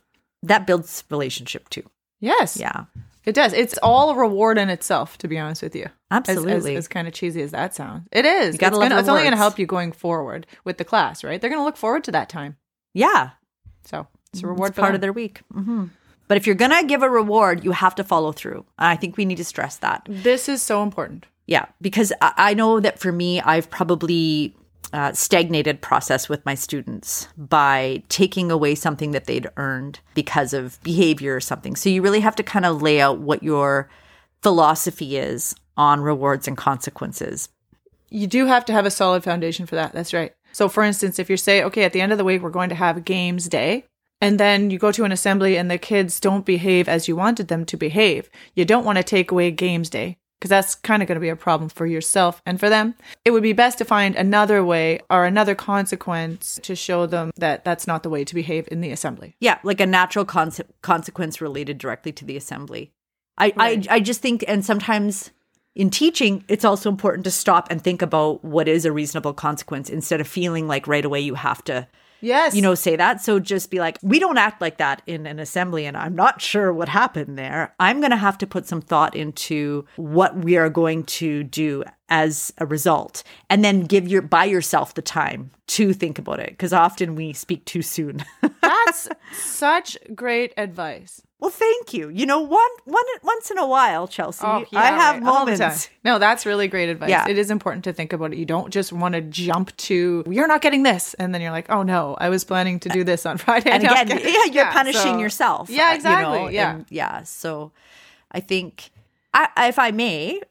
that 0.43 0.67
builds 0.67 1.03
relationship 1.09 1.69
too. 1.69 1.83
Yes. 2.19 2.57
Yeah. 2.57 2.85
It 3.25 3.35
does. 3.35 3.51
It's 3.53 3.77
all 3.83 4.11
a 4.11 4.15
reward 4.15 4.57
in 4.57 4.69
itself, 4.69 5.17
to 5.17 5.27
be 5.27 5.37
honest 5.37 5.61
with 5.61 5.75
you. 5.75 5.87
Absolutely. 6.11 6.75
As, 6.75 6.85
as, 6.85 6.87
kind 6.87 7.07
of 7.07 7.13
cheesy 7.13 7.41
as 7.41 7.51
that 7.51 7.75
sounds. 7.75 8.07
It 8.11 8.25
is. 8.25 8.53
You 8.55 8.59
gotta 8.59 8.75
it's 8.75 8.79
love 8.79 8.89
gonna- 8.89 8.99
it's 9.01 9.09
only 9.09 9.23
going 9.23 9.31
to 9.33 9.37
help 9.37 9.59
you 9.59 9.65
going 9.65 9.91
forward 9.91 10.47
with 10.63 10.77
the 10.77 10.85
class, 10.85 11.23
right? 11.23 11.39
They're 11.41 11.49
going 11.49 11.59
to 11.59 11.65
look 11.65 11.75
forward 11.77 12.05
to 12.05 12.11
that 12.13 12.29
time. 12.29 12.55
Yeah. 12.93 13.31
So 13.85 14.07
it's 14.31 14.41
a 14.43 14.47
reward 14.47 14.69
It's 14.69 14.75
for 14.75 14.81
part 14.81 14.89
them. 14.91 14.95
of 14.95 15.01
their 15.01 15.11
week. 15.13 15.41
hmm 15.51 15.85
But 16.29 16.37
if 16.37 16.45
you're 16.47 16.55
going 16.55 16.71
to 16.71 16.85
give 16.87 17.03
a 17.03 17.09
reward, 17.09 17.65
you 17.65 17.71
have 17.73 17.95
to 17.95 18.03
follow 18.05 18.31
through. 18.31 18.65
I 18.79 18.95
think 18.95 19.17
we 19.17 19.25
need 19.25 19.37
to 19.37 19.45
stress 19.45 19.75
that. 19.77 20.07
This 20.09 20.47
is 20.47 20.61
so 20.61 20.81
important. 20.81 21.25
Yeah, 21.47 21.65
because 21.81 22.13
I 22.21 22.33
I 22.37 22.53
know 22.53 22.79
that 22.79 22.99
for 22.99 23.11
me, 23.11 23.41
I've 23.41 23.69
probably 23.69 24.55
uh, 24.93 25.13
stagnated 25.13 25.81
process 25.81 26.29
with 26.29 26.45
my 26.45 26.55
students 26.55 27.27
by 27.37 28.03
taking 28.09 28.51
away 28.51 28.75
something 28.75 29.11
that 29.11 29.25
they'd 29.25 29.49
earned 29.57 29.99
because 30.13 30.53
of 30.53 30.81
behavior 30.83 31.35
or 31.35 31.41
something. 31.41 31.75
So 31.75 31.89
you 31.89 32.01
really 32.01 32.21
have 32.21 32.35
to 32.35 32.43
kind 32.43 32.65
of 32.65 32.81
lay 32.81 33.01
out 33.01 33.19
what 33.19 33.43
your 33.43 33.89
philosophy 34.41 35.17
is 35.17 35.55
on 35.75 36.01
rewards 36.01 36.47
and 36.47 36.57
consequences. 36.57 37.49
You 38.09 38.27
do 38.27 38.45
have 38.45 38.63
to 38.65 38.73
have 38.73 38.85
a 38.85 38.91
solid 38.91 39.23
foundation 39.23 39.65
for 39.65 39.75
that. 39.75 39.91
That's 39.93 40.13
right. 40.13 40.33
So, 40.53 40.69
for 40.69 40.83
instance, 40.83 41.19
if 41.19 41.29
you 41.29 41.37
say, 41.37 41.63
okay, 41.63 41.83
at 41.83 41.91
the 41.91 42.01
end 42.01 42.13
of 42.13 42.17
the 42.17 42.23
week, 42.23 42.41
we're 42.41 42.49
going 42.49 42.69
to 42.69 42.75
have 42.75 43.03
games 43.03 43.49
day, 43.49 43.85
and 44.21 44.39
then 44.39 44.71
you 44.71 44.79
go 44.79 44.91
to 44.93 45.03
an 45.03 45.11
assembly 45.11 45.57
and 45.57 45.69
the 45.69 45.77
kids 45.77 46.19
don't 46.19 46.45
behave 46.45 46.87
as 46.87 47.07
you 47.07 47.15
wanted 47.15 47.49
them 47.49 47.65
to 47.65 47.77
behave, 47.77 48.29
you 48.55 48.63
don't 48.63 48.85
want 48.85 48.97
to 48.97 49.03
take 49.03 49.31
away 49.31 49.51
games 49.51 49.89
day 49.89 50.17
because 50.39 50.49
that's 50.49 50.75
kind 50.75 51.01
of 51.01 51.07
going 51.07 51.15
to 51.15 51.21
be 51.21 51.29
a 51.29 51.35
problem 51.35 51.69
for 51.69 51.85
yourself 51.85 52.41
and 52.45 52.59
for 52.59 52.69
them. 52.69 52.95
It 53.25 53.31
would 53.31 53.43
be 53.43 53.53
best 53.53 53.77
to 53.79 53.85
find 53.85 54.15
another 54.15 54.63
way 54.63 54.99
or 55.09 55.25
another 55.25 55.55
consequence 55.55 56.59
to 56.63 56.75
show 56.75 57.05
them 57.05 57.31
that 57.37 57.65
that's 57.65 57.87
not 57.87 58.03
the 58.03 58.09
way 58.09 58.23
to 58.23 58.35
behave 58.35 58.67
in 58.71 58.81
the 58.81 58.91
assembly. 58.91 59.35
Yeah, 59.39 59.57
like 59.63 59.79
a 59.79 59.85
natural 59.85 60.25
conse- 60.25 60.61
consequence 60.81 61.41
related 61.41 61.77
directly 61.77 62.11
to 62.13 62.25
the 62.25 62.37
assembly. 62.37 62.91
I, 63.37 63.53
Right. 63.55 63.87
I 63.89 63.95
I 63.95 63.99
just 63.99 64.21
think, 64.21 64.43
and 64.47 64.65
sometimes 64.65 65.31
in 65.75 65.89
teaching, 65.91 66.43
it's 66.47 66.65
also 66.65 66.89
important 66.89 67.23
to 67.25 67.31
stop 67.31 67.69
and 67.69 67.81
think 67.81 68.01
about 68.01 68.43
what 68.43 68.67
is 68.67 68.83
a 68.83 68.91
reasonable 68.91 69.33
consequence 69.33 69.89
instead 69.89 70.19
of 70.19 70.27
feeling 70.27 70.67
like 70.67 70.87
right 70.87 71.05
away 71.05 71.19
you 71.19 71.35
have 71.35 71.63
to, 71.65 71.87
Yes. 72.21 72.55
you 72.55 72.61
know, 72.61 72.75
say 72.75 72.95
that. 72.95 73.21
So 73.21 73.39
just 73.39 73.69
be 73.69 73.79
like, 73.79 73.97
we 74.01 74.19
don't 74.19 74.37
act 74.37 74.61
like 74.61 74.77
that 74.77 75.01
in 75.05 75.25
an 75.27 75.39
assembly, 75.39 75.85
and 75.85 75.95
I'm 75.95 76.15
not 76.15 76.41
sure 76.41 76.73
what 76.73 76.89
happened 76.89 77.37
there. 77.37 77.75
I'm 77.79 77.99
going 77.99 78.11
to 78.11 78.17
have 78.17 78.37
to 78.39 78.47
put 78.47 78.65
some 78.67 78.81
thought 78.81 79.15
into 79.15 79.85
what 79.95 80.37
we 80.37 80.57
are 80.57 80.69
going 80.69 81.03
to 81.05 81.43
do 81.43 81.83
as 82.09 82.53
a 82.57 82.65
result, 82.65 83.23
and 83.49 83.63
then 83.63 83.81
give 83.81 84.07
your 84.07 84.21
buy 84.21 84.45
yourself 84.45 84.93
the 84.93 85.01
time 85.01 85.51
to 85.67 85.93
think 85.93 86.17
about 86.17 86.39
it 86.39 86.51
because 86.51 86.71
often 86.73 87.15
we 87.15 87.33
speak 87.33 87.65
too 87.65 87.81
soon. 87.81 88.23
that's 88.61 89.09
such 89.33 89.97
great 90.15 90.53
advice. 90.57 91.21
Well, 91.39 91.51
thank 91.51 91.93
you. 91.93 92.09
You 92.09 92.25
know, 92.25 92.39
one 92.41 92.67
one 92.85 93.03
once 93.23 93.51
in 93.51 93.59
a 93.59 93.67
while, 93.67 94.07
Chelsea, 94.07 94.43
Oh, 94.43 94.65
yeah, 94.71 94.79
I 94.79 94.85
have 94.87 95.15
right. 95.15 95.23
Time. 95.23 95.23
moments. 95.23 95.89
No, 96.03 96.17
that's 96.17 96.45
really 96.47 96.67
great 96.67 96.89
advice. 96.89 97.09
Yeah. 97.11 97.27
It 97.29 97.37
is 97.37 97.51
important 97.51 97.83
to 97.83 97.93
think 97.93 98.11
about 98.11 98.33
it. 98.33 98.39
You 98.39 98.45
don't 98.45 98.71
just 98.71 98.91
want 98.91 99.13
to 99.13 99.21
jump 99.21 99.75
to 99.77 100.23
you're 100.27 100.47
not 100.47 100.61
getting 100.61 100.81
this, 100.83 101.13
and 101.15 101.33
then 101.35 101.41
you're 101.41 101.51
like, 101.51 101.69
oh 101.69 101.83
no, 101.83 102.15
I 102.19 102.29
was 102.29 102.43
planning 102.43 102.79
to 102.79 102.89
do 102.89 103.03
this 103.03 103.25
on 103.25 103.37
Friday. 103.45 103.69
And 103.69 103.83
again, 103.83 104.07
getting-" 104.07 104.25
yeah, 104.25 104.45
you're 104.45 104.53
Yeah, 104.65 104.71
punishing 104.73 105.01
so- 105.13 105.19
yourself. 105.19 105.69
Yeah, 105.69 105.93
exactly. 105.93 106.37
You 106.39 106.43
know, 106.45 106.49
yeah. 106.49 106.75
and 106.75 106.85
yeah. 106.89 107.23
So, 107.23 107.71
I 108.31 108.39
think, 108.39 108.89
I, 109.33 109.67
if 109.67 109.77
I 109.77 109.91
may 109.91 110.41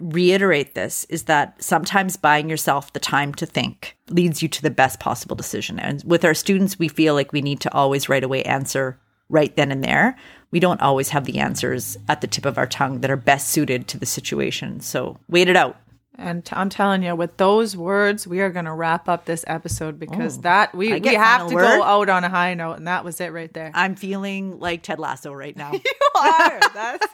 reiterate 0.00 0.74
this, 0.74 1.04
is 1.08 1.24
that 1.24 1.62
sometimes 1.62 2.16
buying 2.16 2.48
yourself 2.48 2.92
the 2.92 3.00
time 3.00 3.34
to 3.34 3.46
think 3.46 3.96
leads 4.10 4.42
you 4.42 4.48
to 4.48 4.62
the 4.62 4.70
best 4.70 5.00
possible 5.00 5.36
decision. 5.36 5.78
And 5.78 6.02
with 6.04 6.24
our 6.24 6.34
students, 6.34 6.78
we 6.78 6.88
feel 6.88 7.14
like 7.14 7.32
we 7.32 7.42
need 7.42 7.60
to 7.60 7.74
always 7.74 8.08
right 8.08 8.22
away 8.24 8.42
answer 8.44 8.98
right 9.28 9.54
then 9.56 9.70
and 9.72 9.82
there. 9.84 10.16
We 10.50 10.60
don't 10.60 10.80
always 10.80 11.10
have 11.10 11.24
the 11.26 11.38
answers 11.38 11.96
at 12.08 12.20
the 12.22 12.26
tip 12.26 12.46
of 12.46 12.56
our 12.56 12.66
tongue 12.66 13.00
that 13.00 13.10
are 13.10 13.16
best 13.16 13.48
suited 13.50 13.86
to 13.88 13.98
the 13.98 14.06
situation. 14.06 14.80
So, 14.80 15.18
wait 15.28 15.48
it 15.48 15.56
out. 15.56 15.76
And 16.20 16.44
t- 16.44 16.54
I'm 16.56 16.68
telling 16.70 17.02
you, 17.04 17.14
with 17.14 17.36
those 17.36 17.76
words, 17.76 18.26
we 18.26 18.40
are 18.40 18.50
going 18.50 18.64
to 18.64 18.72
wrap 18.72 19.08
up 19.08 19.24
this 19.26 19.44
episode 19.46 20.00
because 20.00 20.38
Oh, 20.38 20.40
that 20.42 20.74
we, 20.74 20.98
we 20.98 21.14
have 21.14 21.48
to 21.48 21.54
word? 21.54 21.62
go 21.62 21.82
out 21.84 22.08
on 22.08 22.24
a 22.24 22.28
high 22.28 22.54
note, 22.54 22.72
and 22.78 22.88
that 22.88 23.04
was 23.04 23.20
it 23.20 23.32
right 23.32 23.52
there. 23.52 23.70
I'm 23.74 23.94
feeling 23.94 24.58
like 24.58 24.82
Ted 24.82 24.98
Lasso 24.98 25.32
right 25.32 25.56
now. 25.56 25.72
you 25.74 25.80
are. 26.20 26.58
That's 26.74 27.06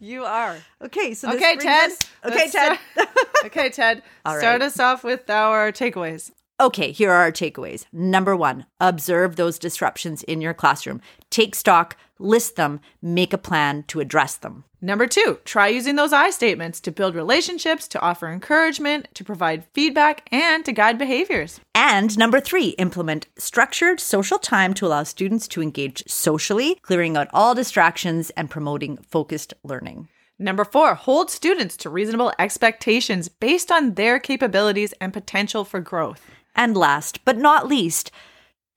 you 0.00 0.24
are. 0.24 0.56
Okay, 0.82 1.14
so 1.14 1.28
this 1.28 1.36
Okay, 1.36 1.56
Ted. 1.56 1.90
us- 1.90 2.10
okay, 2.24 2.34
Let's 2.36 2.52
Ted. 2.52 2.78
start- 2.92 3.08
okay, 3.46 3.70
Ted. 3.70 4.02
Start 4.26 4.42
right. 4.42 4.62
us 4.62 4.78
off 4.80 5.04
with 5.04 5.28
our 5.30 5.72
takeaways. 5.72 6.30
Okay, 6.60 6.90
here 6.90 7.12
are 7.12 7.22
our 7.22 7.30
takeaways. 7.30 7.84
Number 7.92 8.34
one, 8.34 8.66
observe 8.80 9.36
those 9.36 9.60
disruptions 9.60 10.24
in 10.24 10.40
your 10.40 10.52
classroom. 10.52 11.00
Take 11.30 11.54
stock, 11.54 11.96
list 12.18 12.56
them, 12.56 12.80
make 13.00 13.32
a 13.32 13.38
plan 13.38 13.84
to 13.84 14.00
address 14.00 14.34
them. 14.34 14.64
Number 14.80 15.06
two, 15.06 15.38
try 15.44 15.68
using 15.68 15.94
those 15.94 16.12
I 16.12 16.30
statements 16.30 16.80
to 16.80 16.90
build 16.90 17.14
relationships, 17.14 17.86
to 17.88 18.00
offer 18.00 18.28
encouragement, 18.28 19.06
to 19.14 19.22
provide 19.22 19.66
feedback, 19.72 20.28
and 20.32 20.64
to 20.64 20.72
guide 20.72 20.98
behaviors. 20.98 21.60
And 21.76 22.18
number 22.18 22.40
three, 22.40 22.70
implement 22.70 23.28
structured 23.38 24.00
social 24.00 24.38
time 24.40 24.74
to 24.74 24.86
allow 24.86 25.04
students 25.04 25.46
to 25.48 25.62
engage 25.62 26.02
socially, 26.08 26.74
clearing 26.82 27.16
out 27.16 27.28
all 27.32 27.54
distractions 27.54 28.30
and 28.30 28.50
promoting 28.50 28.96
focused 28.96 29.54
learning. 29.62 30.08
Number 30.40 30.64
four, 30.64 30.94
hold 30.94 31.30
students 31.30 31.76
to 31.78 31.90
reasonable 31.90 32.32
expectations 32.38 33.28
based 33.28 33.70
on 33.70 33.94
their 33.94 34.18
capabilities 34.18 34.92
and 35.00 35.12
potential 35.12 35.64
for 35.64 35.80
growth. 35.80 36.30
And 36.58 36.76
last 36.76 37.24
but 37.24 37.38
not 37.38 37.68
least, 37.68 38.10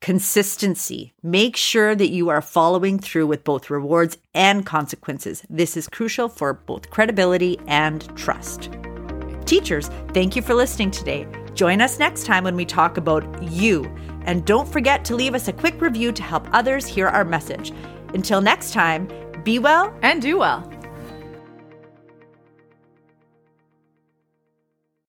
consistency. 0.01 1.13
Make 1.23 1.57
sure 1.57 1.95
that 1.95 2.11
you 2.11 2.29
are 2.29 2.41
following 2.41 2.99
through 2.99 3.25
with 3.25 3.43
both 3.43 3.71
rewards 3.71 4.17
and 4.35 4.65
consequences. 4.65 5.43
This 5.49 5.75
is 5.75 5.89
crucial 5.89 6.29
for 6.29 6.53
both 6.53 6.91
credibility 6.91 7.59
and 7.67 8.15
trust. 8.15 8.69
Teachers, 9.45 9.89
thank 10.13 10.35
you 10.35 10.43
for 10.43 10.53
listening 10.53 10.91
today. 10.91 11.27
Join 11.55 11.81
us 11.81 11.99
next 11.99 12.25
time 12.25 12.43
when 12.43 12.55
we 12.55 12.65
talk 12.65 12.97
about 12.97 13.25
you. 13.43 13.83
And 14.25 14.45
don't 14.45 14.69
forget 14.69 15.03
to 15.05 15.15
leave 15.15 15.33
us 15.33 15.47
a 15.47 15.53
quick 15.53 15.81
review 15.81 16.11
to 16.11 16.23
help 16.23 16.47
others 16.53 16.85
hear 16.85 17.07
our 17.07 17.25
message. 17.25 17.73
Until 18.13 18.41
next 18.41 18.73
time, 18.73 19.09
be 19.43 19.57
well 19.57 19.91
and 20.03 20.21
do 20.21 20.37
well. 20.37 20.69